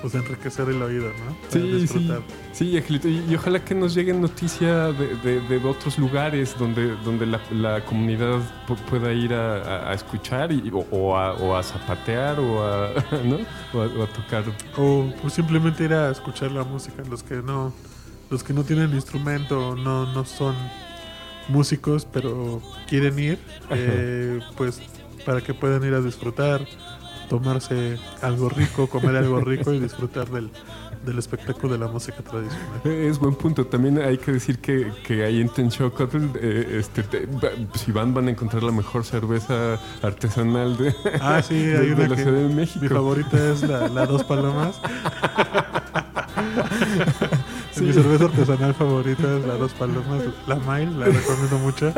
pues 0.00 0.14
enriquecer 0.14 0.68
el 0.68 0.80
oído, 0.82 1.08
¿no? 1.08 1.34
Para 1.36 1.50
Sí, 1.50 1.60
sí. 1.60 1.80
disfrutar. 1.80 2.20
Sí, 2.52 2.76
Angelito, 2.76 3.08
y, 3.08 3.24
y 3.28 3.34
ojalá 3.34 3.64
que 3.64 3.74
nos 3.74 3.94
lleguen 3.94 4.20
noticias 4.20 4.96
de, 4.98 5.14
de- 5.16 5.40
de 5.40 5.66
otros 5.68 5.98
lugares 5.98 6.54
donde, 6.58 6.94
donde 7.04 7.26
la, 7.26 7.40
la 7.50 7.84
comunidad 7.84 8.38
pu- 8.68 8.76
pueda 8.88 9.12
ir 9.12 9.32
a, 9.34 9.56
a- 9.62 9.90
a 9.90 9.94
escuchar 9.94 10.52
y- 10.52 10.70
o, 10.72 10.86
o 10.90 11.16
a, 11.16 11.32
o 11.34 11.56
a 11.56 11.62
zapatear 11.62 12.38
o 12.40 12.62
a, 12.64 12.90
¿no? 13.24 13.38
o 13.72 13.82
a, 13.82 13.86
o 13.86 14.02
a 14.04 14.06
tocar. 14.06 14.44
O 14.76 15.12
pues 15.22 15.32
simplemente 15.34 15.84
ir 15.84 15.92
a 15.94 16.10
escuchar 16.10 16.52
la 16.52 16.64
música, 16.64 17.02
los 17.10 17.22
que 17.22 17.36
no, 17.36 17.72
los 18.30 18.42
que 18.44 18.52
no 18.52 18.64
tienen 18.64 18.92
instrumento, 18.94 19.74
no, 19.76 20.12
no 20.12 20.24
son 20.24 20.54
músicos, 21.48 22.06
pero 22.12 22.60
quieren 22.88 23.18
ir, 23.18 23.38
eh, 23.70 24.40
pues 24.56 24.80
para 25.24 25.40
que 25.40 25.54
puedan 25.54 25.84
ir 25.84 25.94
a 25.94 26.00
disfrutar, 26.00 26.66
tomarse 27.28 27.98
algo 28.22 28.48
rico, 28.48 28.88
comer 28.88 29.16
algo 29.16 29.40
rico 29.40 29.72
y 29.72 29.78
disfrutar 29.80 30.28
del, 30.30 30.50
del 31.04 31.18
espectáculo 31.18 31.72
de 31.74 31.78
la 31.78 31.88
música 31.88 32.18
tradicional. 32.22 32.80
Eh, 32.84 33.08
Es 33.10 33.18
buen 33.18 33.34
punto. 33.34 33.66
También 33.66 33.98
hay 33.98 34.18
que 34.18 34.32
decir 34.32 34.58
que, 34.58 34.90
que 35.06 35.24
ahí 35.24 35.40
en 35.40 35.48
Tenchocotl, 35.48 36.18
eh, 36.40 36.78
este, 36.80 37.02
te- 37.02 37.26
va- 37.26 37.50
si 37.74 37.92
van, 37.92 38.12
van 38.14 38.28
a 38.28 38.30
encontrar 38.30 38.62
la 38.62 38.72
mejor 38.72 39.04
cerveza 39.04 39.78
artesanal 40.02 40.76
de, 40.76 40.94
Ah, 41.20 41.42
sí, 41.42 41.54
de- 41.62 41.78
hay 41.78 41.86
de 41.88 41.94
una 41.94 42.08
la 42.08 42.16
que 42.16 42.22
Ciudad 42.22 42.38
de 42.38 42.48
mi 42.48 42.54
México. 42.54 42.86
favorita 42.88 43.52
es 43.52 43.62
la, 43.62 43.88
la 43.88 44.06
Dos 44.06 44.24
Palomas. 44.24 44.80
Mi 47.80 47.92
cerveza 47.92 48.24
artesanal 48.24 48.74
favorita 48.74 49.36
es 49.36 49.46
la 49.46 49.54
Dos 49.54 49.72
Palomas, 49.74 50.22
la 50.46 50.54
Mile, 50.56 50.92
la 50.98 51.06
recomiendo 51.06 51.58
mucho. 51.58 51.92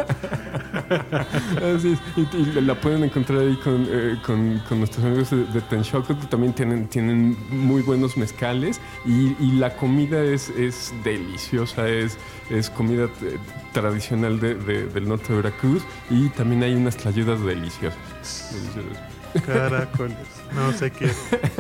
Así 0.91 1.93
es. 1.93 1.99
Y, 2.16 2.36
y 2.36 2.61
la 2.61 2.74
pueden 2.80 3.05
encontrar 3.05 3.41
ahí 3.41 3.57
con, 3.62 3.86
eh, 3.91 4.16
con, 4.24 4.59
con 4.68 4.78
nuestros 4.78 5.05
amigos 5.05 5.30
de, 5.30 5.45
de 5.45 5.61
Tenshoko, 5.62 6.18
que 6.18 6.26
también 6.26 6.53
tienen, 6.53 6.86
tienen 6.89 7.36
muy 7.51 7.82
buenos 7.82 8.16
mezcales 8.16 8.80
y, 9.05 9.34
y 9.41 9.53
la 9.53 9.74
comida 9.76 10.22
es, 10.22 10.49
es 10.51 10.93
deliciosa, 11.05 11.89
es, 11.89 12.16
es 12.51 12.70
comida 12.70 13.05
eh, 13.22 13.36
tradicional 13.72 14.41
de- 14.41 14.55
de- 14.55 14.86
del 14.86 15.09
norte 15.09 15.32
de 15.32 15.43
Veracruz 15.43 15.82
y 16.11 16.28
también 16.30 16.62
hay 16.62 16.74
unas 16.74 16.97
tlayudas 16.97 17.43
deliciosas. 17.45 17.99
deliciosas. 18.53 19.03
Caracoles. 19.45 20.16
No 20.55 20.72
sé 20.72 20.91
qué. 20.91 21.11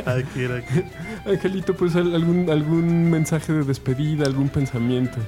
Hay 0.06 0.24
que 0.24 0.44
ir 0.44 0.52
aquí. 0.52 0.82
Angelito, 1.26 1.74
pues 1.74 1.94
al- 1.96 2.14
algún, 2.14 2.48
algún 2.50 3.10
mensaje 3.10 3.52
de 3.52 3.62
despedida, 3.64 4.24
algún 4.24 4.48
pensamiento. 4.48 5.18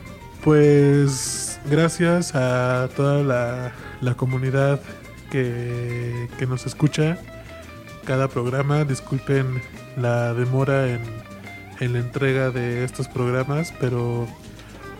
Pues 0.42 1.49
gracias 1.68 2.34
a 2.34 2.88
toda 2.96 3.22
la, 3.22 3.72
la 4.00 4.14
comunidad 4.14 4.80
que, 5.30 6.28
que 6.38 6.46
nos 6.46 6.66
escucha 6.66 7.18
cada 8.04 8.28
programa. 8.28 8.84
Disculpen 8.84 9.60
la 9.96 10.34
demora 10.34 10.88
en, 10.88 11.00
en 11.80 11.92
la 11.92 11.98
entrega 11.98 12.50
de 12.50 12.84
estos 12.84 13.08
programas, 13.08 13.72
pero 13.80 14.26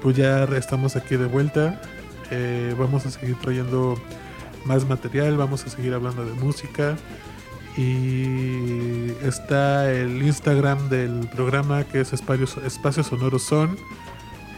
pues 0.03 0.17
ya 0.17 0.45
estamos 0.45 0.97
aquí 0.97 1.17
de 1.17 1.27
vuelta. 1.27 1.81
Eh, 2.31 2.75
vamos 2.79 3.07
a 3.07 3.11
seguir 3.11 3.37
trayendo 3.41 4.01
más 4.65 4.87
material, 4.87 5.37
vamos 5.37 5.65
a 5.67 5.71
seguir 5.71 5.95
hablando 5.95 6.25
de 6.25 6.33
música. 6.35 6.97
Y 7.77 9.13
está 9.23 9.91
el 9.93 10.23
Instagram 10.23 10.89
del 10.89 11.29
programa 11.35 11.85
que 11.85 12.01
es 12.01 12.13
Espacio, 12.13 12.47
Espacio 12.65 13.03
Sonoro 13.03 13.39
Son. 13.39 13.77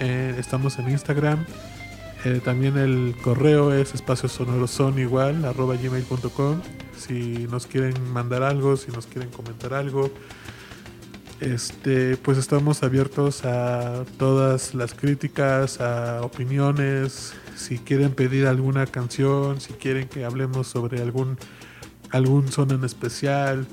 Eh, 0.01 0.35
estamos 0.39 0.79
en 0.79 0.91
Instagram. 0.91 1.45
Eh, 2.25 2.41
también 2.45 2.79
el 2.79 3.17
correo 3.21 3.73
es 3.73 3.95
espacio 3.95 4.29
sonoro 4.29 4.69
son 4.69 4.99
igual, 4.99 5.45
arroba 5.45 5.75
gmail.com. 5.75 6.61
Si 6.97 7.49
nos 7.51 7.67
quieren 7.67 7.95
mandar 8.13 8.45
algo, 8.45 8.77
si 8.77 8.93
nos 8.93 9.07
quieren 9.07 9.31
comentar 9.31 9.75
algo, 9.75 10.09
este, 11.41 12.17
pues 12.17 12.39
estamos 12.39 12.85
abiertos 12.85 13.45
a 13.45 14.05
todas 14.17 14.75
las 14.75 14.95
críticas, 14.95 15.81
a 15.81 16.23
opiniones. 16.23 17.35
Si 17.57 17.79
quieren 17.79 18.15
pedir 18.15 18.47
alguna 18.47 18.87
canción, 18.87 19.61
si 19.61 19.73
quieren 19.73 20.09
que 20.09 20.25
hablemos 20.25 20.69
sobre 20.69 21.03
algún, 21.03 21.37
algún 22.11 22.53
son 22.53 22.71
en 22.71 22.85
especial, 22.85 23.67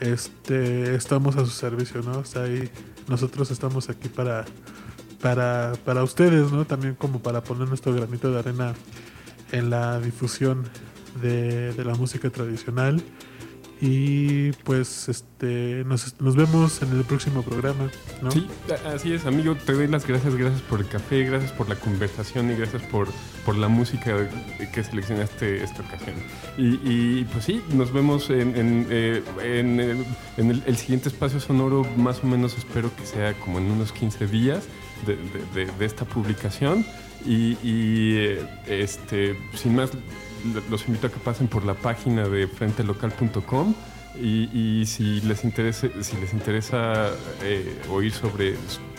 este, 0.00 0.94
estamos 0.94 1.36
a 1.36 1.46
su 1.46 1.52
servicio, 1.52 2.02
¿no? 2.02 2.20
Está 2.20 2.42
ahí. 2.42 2.70
Nosotros 3.08 3.50
estamos 3.50 3.88
aquí 3.88 4.08
para, 4.10 4.44
para, 5.24 5.72
para 5.86 6.04
ustedes, 6.04 6.52
¿no? 6.52 6.66
También 6.66 6.96
como 6.96 7.20
para 7.20 7.42
poner 7.42 7.66
nuestro 7.66 7.94
granito 7.94 8.30
de 8.30 8.40
arena 8.40 8.74
en 9.52 9.70
la 9.70 9.98
difusión 9.98 10.64
de, 11.22 11.72
de 11.72 11.82
la 11.82 11.94
música 11.94 12.28
tradicional. 12.28 13.02
Y 13.80 14.52
pues 14.64 15.08
este 15.08 15.82
nos, 15.84 16.18
nos 16.20 16.36
vemos 16.36 16.80
en 16.82 16.92
el 16.96 17.04
próximo 17.04 17.42
programa, 17.42 17.90
¿no? 18.22 18.30
Sí, 18.30 18.46
así 18.86 19.12
es, 19.12 19.26
amigo. 19.26 19.54
Te 19.56 19.72
doy 19.72 19.88
las 19.88 20.06
gracias, 20.06 20.34
gracias 20.36 20.62
por 20.62 20.80
el 20.80 20.88
café, 20.88 21.24
gracias 21.24 21.52
por 21.52 21.68
la 21.68 21.74
conversación 21.74 22.50
y 22.50 22.54
gracias 22.56 22.82
por, 22.84 23.08
por 23.44 23.56
la 23.56 23.68
música 23.68 24.28
que 24.72 24.84
seleccionaste 24.84 25.62
esta 25.62 25.82
ocasión. 25.82 26.14
Y, 26.56 27.24
pues 27.24 27.44
sí, 27.44 27.60
nos 27.72 27.92
vemos 27.92 28.30
en, 28.30 28.56
en, 28.56 28.86
eh, 28.90 29.22
en 29.42 29.80
el, 29.80 30.04
en 30.36 30.50
el- 30.50 30.62
el 30.66 30.76
siguiente 30.76 31.08
espacio 31.08 31.40
sonoro, 31.40 31.84
más 31.96 32.22
o 32.22 32.26
menos 32.26 32.56
espero 32.56 32.90
que 32.96 33.04
sea 33.04 33.34
como 33.34 33.58
en 33.58 33.70
unos 33.70 33.92
15 33.92 34.26
días 34.28 34.64
de, 35.06 35.16
de- 35.54 35.84
esta 35.84 36.04
publicación. 36.04 36.86
Y, 37.26 37.56
y, 37.62 38.16
eh, 38.16 38.48
este, 38.66 39.36
sin 39.54 39.74
más, 39.76 39.90
los 40.70 40.86
invito 40.86 41.06
a 41.06 41.10
que 41.10 41.18
pasen 41.18 41.48
por 41.48 41.64
la 41.64 41.74
página 41.74 42.28
de 42.28 42.46
frentelocal.com 42.46 43.74
y, 44.20 44.48
y 44.80 44.86
si 44.86 45.20
les 45.22 45.44
interesa, 45.44 45.88
si 46.00 46.16
les 46.18 46.32
interesa 46.32 47.10
eh, 47.42 47.80
oír 47.90 48.12
sobre 48.12 48.54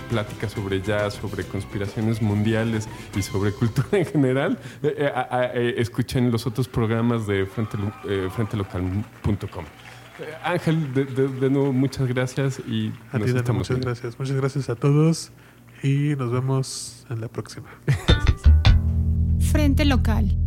pláticas 0.10 0.52
sobre 0.52 0.82
jazz, 0.82 1.16
sobre 1.16 1.44
conspiraciones 1.46 2.22
mundiales 2.22 2.88
y 3.16 3.22
sobre 3.24 3.52
cultura 3.60 3.88
en 3.94 4.06
general, 4.06 4.60
eh, 4.84 4.94
eh, 5.00 5.12
eh, 5.56 5.76
escuchen 5.78 6.32
los 6.32 6.46
otros 6.46 6.68
programas 6.68 7.26
de 7.26 7.46
frente, 7.48 7.78
eh, 8.08 8.30
frentelocal.com. 8.36 9.66
Eh, 10.20 10.34
Ángel, 10.44 10.94
de, 10.94 11.06
de- 11.06 11.28
de 11.28 11.50
nuevo 11.50 11.74
muchas 11.74 12.08
gracias 12.08 12.60
y 12.60 12.92
A 13.12 13.18
nos 13.18 13.32
ti, 13.32 13.38
estamos 13.38 13.70
muchas 13.70 13.84
gracias. 13.84 14.20
Muchas 14.20 14.36
gracias 14.36 14.70
a 14.70 14.76
todos 14.76 15.32
y 15.84 16.16
nos 16.18 16.32
vemos 16.32 17.06
en 17.10 17.22
la 17.22 17.28
próxima. 17.28 17.68
Frente 19.40 19.86
local. 19.86 20.38